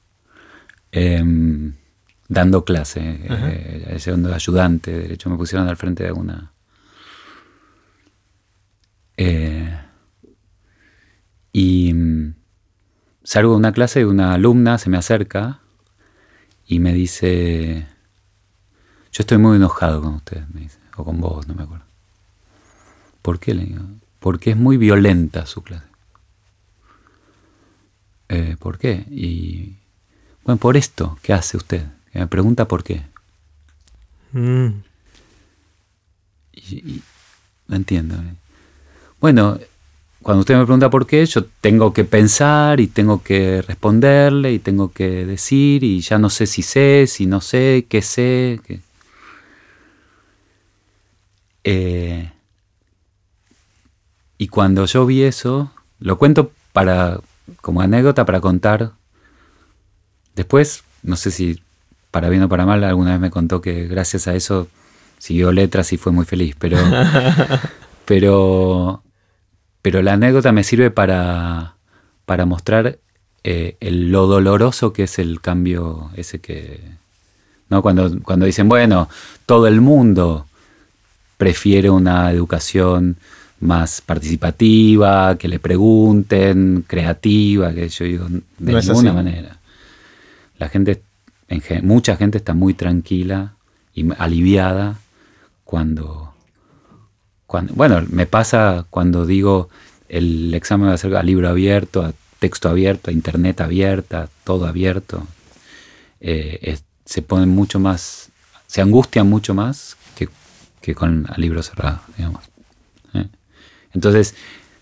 eh, 0.92 1.24
dando 2.28 2.64
clase, 2.64 3.20
Ajá. 3.28 3.50
eh, 3.52 3.96
siendo 4.00 4.34
ayudante 4.34 4.92
de 4.92 5.00
Derecho, 5.00 5.30
me 5.30 5.38
pusieron 5.38 5.68
al 5.68 5.78
frente 5.78 6.04
de 6.04 6.12
una... 6.12 6.54
Eh, 9.18 9.78
y 11.52 11.94
mm, 11.94 12.36
salgo 13.24 13.52
de 13.52 13.58
una 13.58 13.74
clase 13.74 14.00
y 14.00 14.04
una 14.04 14.34
alumna 14.34 14.78
se 14.78 14.90
me 14.90 14.98
acerca 14.98 15.60
y 16.70 16.80
me 16.80 16.94
dice, 16.94 17.88
yo 19.12 19.22
estoy 19.24 19.40
muy 19.40 19.58
enojado 19.58 20.02
con 20.04 20.14
usted, 20.14 20.48
me 20.54 20.62
dice, 20.62 20.78
o 20.96 21.04
con 21.04 21.20
vos, 21.20 21.48
no 21.48 21.56
me 21.56 21.64
acuerdo. 21.64 21.84
¿Por 23.24 23.40
qué? 23.40 23.54
Le 23.56 23.66
digo, 23.66 23.84
porque 24.20 24.52
es 24.52 24.58
muy 24.58 24.78
violenta 24.78 25.46
su 25.48 25.64
clase. 25.64 25.88
"Eh, 28.30 28.56
¿Por 28.60 28.78
qué? 28.78 29.06
Y 29.10 29.78
bueno, 30.44 30.60
por 30.60 30.78
esto, 30.78 31.18
¿qué 31.24 31.34
hace 31.34 31.58
usted? 31.58 31.88
Que 32.14 32.20
me 32.20 32.28
pregunta 32.28 32.68
por 32.68 32.84
qué. 32.84 33.02
Mm, 34.32 34.68
Y, 36.54 36.76
y- 36.78 37.04
no 37.68 37.76
entiendo. 37.78 38.16
Bueno, 39.20 39.60
cuando 40.22 40.42
usted 40.42 40.56
me 40.58 40.66
pregunta 40.66 40.90
por 40.90 41.08
qué, 41.08 41.26
yo 41.26 41.46
tengo 41.62 41.94
que 41.94 42.04
pensar 42.04 42.80
y 42.80 42.88
tengo 42.88 43.24
que 43.24 43.62
responderle 43.62 44.52
y 44.54 44.60
tengo 44.60 44.92
que 44.92 45.26
decir 45.26 45.84
y 45.84 46.02
ya 46.02 46.18
no 46.20 46.30
sé 46.30 46.46
si 46.46 46.62
sé, 46.62 47.06
si 47.08 47.26
no 47.26 47.40
sé, 47.42 47.86
qué 47.90 48.02
sé. 48.02 48.60
qué- 48.66 48.82
Eh, 51.64 52.32
y 54.38 54.48
cuando 54.48 54.86
yo 54.86 55.06
vi 55.06 55.24
eso, 55.24 55.72
lo 56.00 56.18
cuento 56.18 56.52
para 56.74 57.20
como 57.62 57.82
anécdota 57.82 58.26
para 58.26 58.40
contar. 58.42 58.92
Después, 60.36 60.84
no 61.04 61.16
sé 61.16 61.32
si 61.32 61.62
para 62.12 62.30
bien 62.30 62.44
o 62.44 62.50
para 62.50 62.66
mal, 62.66 62.84
alguna 62.84 63.12
vez 63.12 63.20
me 63.20 63.30
contó 63.32 63.62
que 63.62 63.88
gracias 63.88 64.28
a 64.28 64.36
eso 64.36 64.68
siguió 65.18 65.52
letras 65.52 65.92
y 65.94 65.98
fue 65.98 66.12
muy 66.12 66.26
feliz, 66.26 66.56
pero 66.58 66.78
pero 68.06 69.04
pero 69.82 70.02
la 70.02 70.14
anécdota 70.14 70.52
me 70.52 70.64
sirve 70.64 70.92
para 70.92 71.76
para 72.26 72.46
mostrar 72.46 73.00
eh, 73.44 73.78
el- 73.80 74.12
lo 74.12 74.28
doloroso 74.28 74.94
que 74.94 75.04
es 75.04 75.20
el 75.20 75.42
cambio 75.42 76.12
ese 76.16 76.40
que 76.40 76.82
no 77.70 77.82
cuando 77.82 78.20
cuando 78.24 78.46
dicen 78.46 78.70
bueno 78.70 79.10
todo 79.46 79.68
el 79.68 79.82
mundo 79.82 80.46
prefiere 81.38 81.90
una 81.90 82.32
educación 82.32 83.18
más 83.62 84.02
participativa, 84.02 85.38
que 85.38 85.48
le 85.50 85.60
pregunten, 85.60 86.84
creativa, 86.88 87.74
que 87.74 87.90
yo 87.90 88.06
digo, 88.06 88.26
de 88.30 88.72
No 88.74 88.80
ninguna 88.82 89.12
manera. 89.14 89.58
La 90.58 90.70
gente, 90.70 91.02
en 91.48 91.62
gen- 91.62 91.86
mucha 91.86 92.16
gente 92.16 92.38
está 92.38 92.54
muy 92.54 92.74
tranquila 92.74 93.54
y 93.94 94.06
aliviada 94.18 94.98
cuando, 95.64 96.29
cuando, 97.50 97.74
bueno, 97.74 98.06
me 98.12 98.28
pasa 98.28 98.86
cuando 98.92 99.26
digo 99.26 99.70
el 100.08 100.54
examen 100.54 100.90
va 100.90 100.94
a 100.94 100.98
ser 100.98 101.16
a 101.16 101.24
libro 101.24 101.50
abierto, 101.50 102.04
a 102.04 102.14
texto 102.38 102.70
abierto, 102.70 103.10
a 103.10 103.14
internet 103.14 103.60
abierta, 103.62 104.30
todo 104.44 104.68
abierto. 104.68 105.26
Eh, 106.22 106.60
es- 106.62 106.84
se 107.06 107.24
ponen 107.24 107.50
mucho 107.50 107.80
más, 107.80 108.30
se 108.68 108.82
angustian 108.82 109.28
mucho 109.28 109.56
más 109.56 109.98
que, 110.16 110.30
que 110.80 110.94
con 110.94 111.26
a 111.28 111.38
libro 111.40 111.64
cerrado, 111.64 112.02
digamos. 112.18 112.44
¿eh? 113.16 113.26
Entonces, 113.94 114.36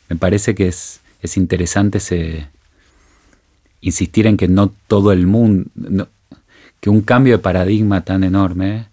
me 0.10 0.18
parece 0.18 0.54
que 0.54 0.68
es, 0.68 1.00
es 1.22 1.38
interesante 1.38 2.00
ese, 2.00 2.48
insistir 3.80 4.28
en 4.28 4.36
que 4.36 4.48
no 4.50 4.74
todo 4.88 5.12
el 5.14 5.26
mundo, 5.26 5.70
no- 5.76 6.10
que 6.82 6.90
un 6.90 7.02
cambio 7.02 7.38
de 7.38 7.40
paradigma 7.44 8.02
tan 8.02 8.24
enorme 8.26 8.88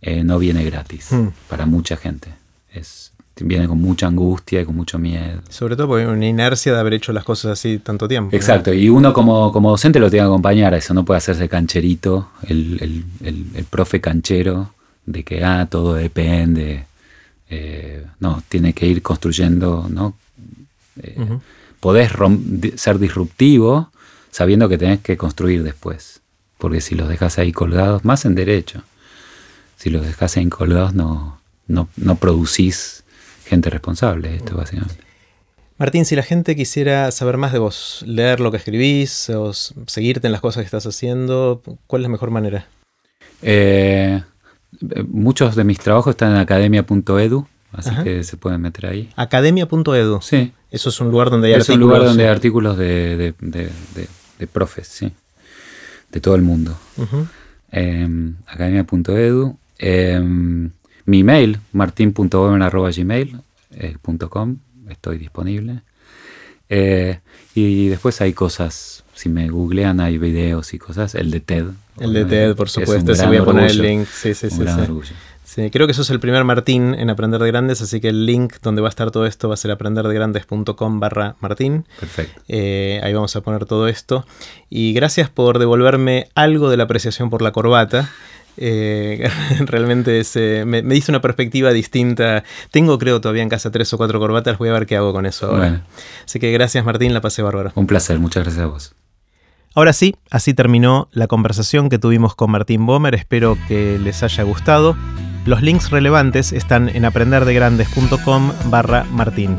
eh, 0.00 0.22
no 0.22 0.38
viene 0.38 0.62
gratis 0.64 1.10
Mm. 1.10 1.28
para 1.48 1.66
mucha 1.66 1.96
gente. 1.96 2.28
Es, 2.72 3.12
viene 3.40 3.68
con 3.68 3.80
mucha 3.80 4.06
angustia 4.06 4.62
y 4.62 4.64
con 4.64 4.74
mucho 4.76 4.98
miedo. 4.98 5.40
Sobre 5.50 5.76
todo 5.76 5.88
porque 5.88 6.04
hay 6.04 6.10
una 6.10 6.26
inercia 6.26 6.72
de 6.72 6.80
haber 6.80 6.94
hecho 6.94 7.12
las 7.12 7.24
cosas 7.24 7.52
así 7.52 7.78
tanto 7.78 8.08
tiempo. 8.08 8.30
¿no? 8.32 8.36
Exacto, 8.36 8.72
y 8.72 8.88
uno 8.88 9.12
como, 9.12 9.52
como 9.52 9.70
docente 9.70 9.98
lo 10.00 10.08
tiene 10.10 10.24
que 10.24 10.28
acompañar 10.28 10.72
a 10.74 10.78
eso, 10.78 10.94
no 10.94 11.04
puede 11.04 11.18
hacerse 11.18 11.48
cancherito, 11.48 12.30
el, 12.48 12.78
el- 12.80 13.04
el- 13.26 13.46
el 13.54 13.64
profe 13.64 14.00
canchero, 14.00 14.72
de 15.04 15.22
que 15.22 15.44
ah, 15.44 15.66
todo 15.70 15.94
depende. 15.94 16.86
eh, 17.48 18.04
no, 18.18 18.42
tiene 18.48 18.72
que 18.72 18.86
ir 18.86 19.02
construyendo, 19.02 19.86
¿no? 19.88 20.16
Eh. 21.02 21.16
Podés 21.78 22.10
ser 22.76 22.98
disruptivo 22.98 23.90
sabiendo 24.32 24.68
que 24.68 24.78
tenés 24.78 25.00
que 25.00 25.16
construir 25.16 25.62
después. 25.62 26.20
Porque 26.58 26.80
si 26.80 26.94
los 26.94 27.08
dejas 27.08 27.38
ahí 27.38 27.52
colgados, 27.52 28.04
más 28.04 28.24
en 28.24 28.34
derecho, 28.34 28.82
si 29.76 29.90
los 29.90 30.04
dejas 30.06 30.36
ahí 30.38 30.46
colgados 30.48 30.94
no, 30.94 31.38
no, 31.68 31.88
no 31.96 32.16
producís 32.16 33.04
gente 33.46 33.70
responsable, 33.70 34.36
esto 34.36 34.56
básicamente. 34.56 34.96
Martín, 35.78 36.04
si 36.06 36.16
la 36.16 36.22
gente 36.22 36.56
quisiera 36.56 37.10
saber 37.10 37.36
más 37.36 37.52
de 37.52 37.58
vos, 37.58 38.02
leer 38.06 38.40
lo 38.40 38.50
que 38.50 38.56
escribís 38.56 39.28
o 39.30 39.52
seguirte 39.52 40.26
en 40.26 40.32
las 40.32 40.40
cosas 40.40 40.62
que 40.62 40.64
estás 40.66 40.86
haciendo, 40.86 41.62
¿cuál 41.86 42.00
es 42.02 42.04
la 42.04 42.08
mejor 42.12 42.30
manera? 42.30 42.66
Eh, 43.42 44.22
muchos 45.08 45.54
de 45.54 45.64
mis 45.64 45.78
trabajos 45.78 46.12
están 46.12 46.30
en 46.32 46.38
academia.edu, 46.38 47.46
así 47.72 47.90
Ajá. 47.90 48.04
que 48.04 48.24
se 48.24 48.36
pueden 48.38 48.62
meter 48.62 48.86
ahí. 48.86 49.10
Academia.edu. 49.16 50.20
Sí, 50.22 50.52
Eso 50.70 50.88
es 50.88 51.00
un 51.00 51.10
lugar 51.10 51.28
donde 51.30 51.48
hay 51.48 51.54
es 51.60 51.68
un 51.68 51.74
artículos. 51.74 51.80
lugar 51.98 52.04
donde 52.08 52.22
hay 52.24 52.30
artículos 52.30 52.78
de, 52.78 53.16
de, 53.16 53.34
de- 53.40 53.70
de- 53.94 54.08
de 54.38 54.46
profes, 54.46 54.88
sí, 54.88 55.12
de 56.10 56.20
todo 56.20 56.34
el 56.36 56.42
mundo. 56.42 56.76
Eh, 57.72 58.08
academia.edu. 58.46 59.58
Eh, 59.78 60.70
mi 61.06 61.20
email, 61.20 61.60
martin.boemen.gmail.com, 61.72 64.56
estoy 64.90 65.18
disponible. 65.18 65.80
Eh, 66.68 67.20
y 67.54 67.88
después 67.88 68.20
hay 68.20 68.32
cosas, 68.32 69.04
si 69.14 69.28
me 69.28 69.48
googlean 69.48 70.00
hay 70.00 70.18
videos 70.18 70.74
y 70.74 70.78
cosas, 70.78 71.14
el 71.14 71.30
de 71.30 71.38
TED. 71.40 71.66
El 71.98 72.12
de 72.12 72.24
TED, 72.24 72.56
por 72.56 72.68
supuesto. 72.68 73.14
Se 73.14 73.26
voy 73.26 73.36
a 73.38 73.44
poner 73.44 73.70
el 73.70 73.80
link. 73.80 74.06
Sí, 74.06 74.34
sí, 74.34 74.50
sí. 74.50 74.62
Sí, 75.44 75.70
creo 75.70 75.86
que 75.86 75.94
sos 75.94 76.10
el 76.10 76.18
primer 76.18 76.42
Martín 76.42 76.92
en 76.94 77.08
Aprender 77.08 77.40
de 77.40 77.46
Grandes, 77.46 77.80
así 77.80 78.00
que 78.00 78.08
el 78.08 78.26
link 78.26 78.56
donde 78.62 78.82
va 78.82 78.88
a 78.88 78.90
estar 78.90 79.12
todo 79.12 79.26
esto 79.26 79.48
va 79.48 79.54
a 79.54 79.56
ser 79.56 79.70
aprenderdegrandes.com 79.70 81.00
barra 81.00 81.36
Martín. 81.40 81.86
Perfecto. 82.00 82.42
Eh, 82.48 83.00
ahí 83.02 83.14
vamos 83.14 83.36
a 83.36 83.42
poner 83.42 83.64
todo 83.64 83.86
esto. 83.86 84.26
Y 84.68 84.92
gracias 84.92 85.30
por 85.30 85.60
devolverme 85.60 86.28
algo 86.34 86.68
de 86.68 86.76
la 86.76 86.82
apreciación 86.82 87.30
por 87.30 87.42
la 87.42 87.52
corbata. 87.52 88.10
Eh, 88.56 89.28
realmente 89.60 90.22
me, 90.64 90.82
me 90.82 91.02
una 91.08 91.20
perspectiva 91.20 91.72
distinta. 91.72 92.44
Tengo, 92.70 92.98
creo, 92.98 93.20
todavía 93.20 93.42
en 93.42 93.48
casa 93.48 93.70
tres 93.70 93.92
o 93.92 93.98
cuatro 93.98 94.18
corbatas. 94.18 94.58
Voy 94.58 94.68
a 94.68 94.72
ver 94.72 94.86
qué 94.86 94.96
hago 94.96 95.12
con 95.12 95.26
eso 95.26 95.46
ahora. 95.46 95.84
Así 96.24 96.38
que 96.38 96.50
gracias, 96.52 96.84
Martín. 96.84 97.14
La 97.14 97.20
pasé 97.20 97.42
bárbaro. 97.42 97.72
Un 97.74 97.86
placer. 97.86 98.18
Muchas 98.18 98.44
gracias 98.44 98.64
a 98.64 98.66
vos. 98.66 98.94
Ahora 99.74 99.92
sí, 99.92 100.16
así 100.30 100.54
terminó 100.54 101.08
la 101.12 101.26
conversación 101.26 101.90
que 101.90 101.98
tuvimos 101.98 102.34
con 102.34 102.50
Martín 102.50 102.86
Bomer. 102.86 103.14
Espero 103.14 103.58
que 103.68 103.98
les 103.98 104.22
haya 104.22 104.42
gustado. 104.42 104.96
Los 105.44 105.60
links 105.60 105.90
relevantes 105.90 106.52
están 106.52 106.88
en 106.88 107.04
aprenderdegrandes.com 107.04 108.52
barra 108.70 109.04
Martín. 109.04 109.58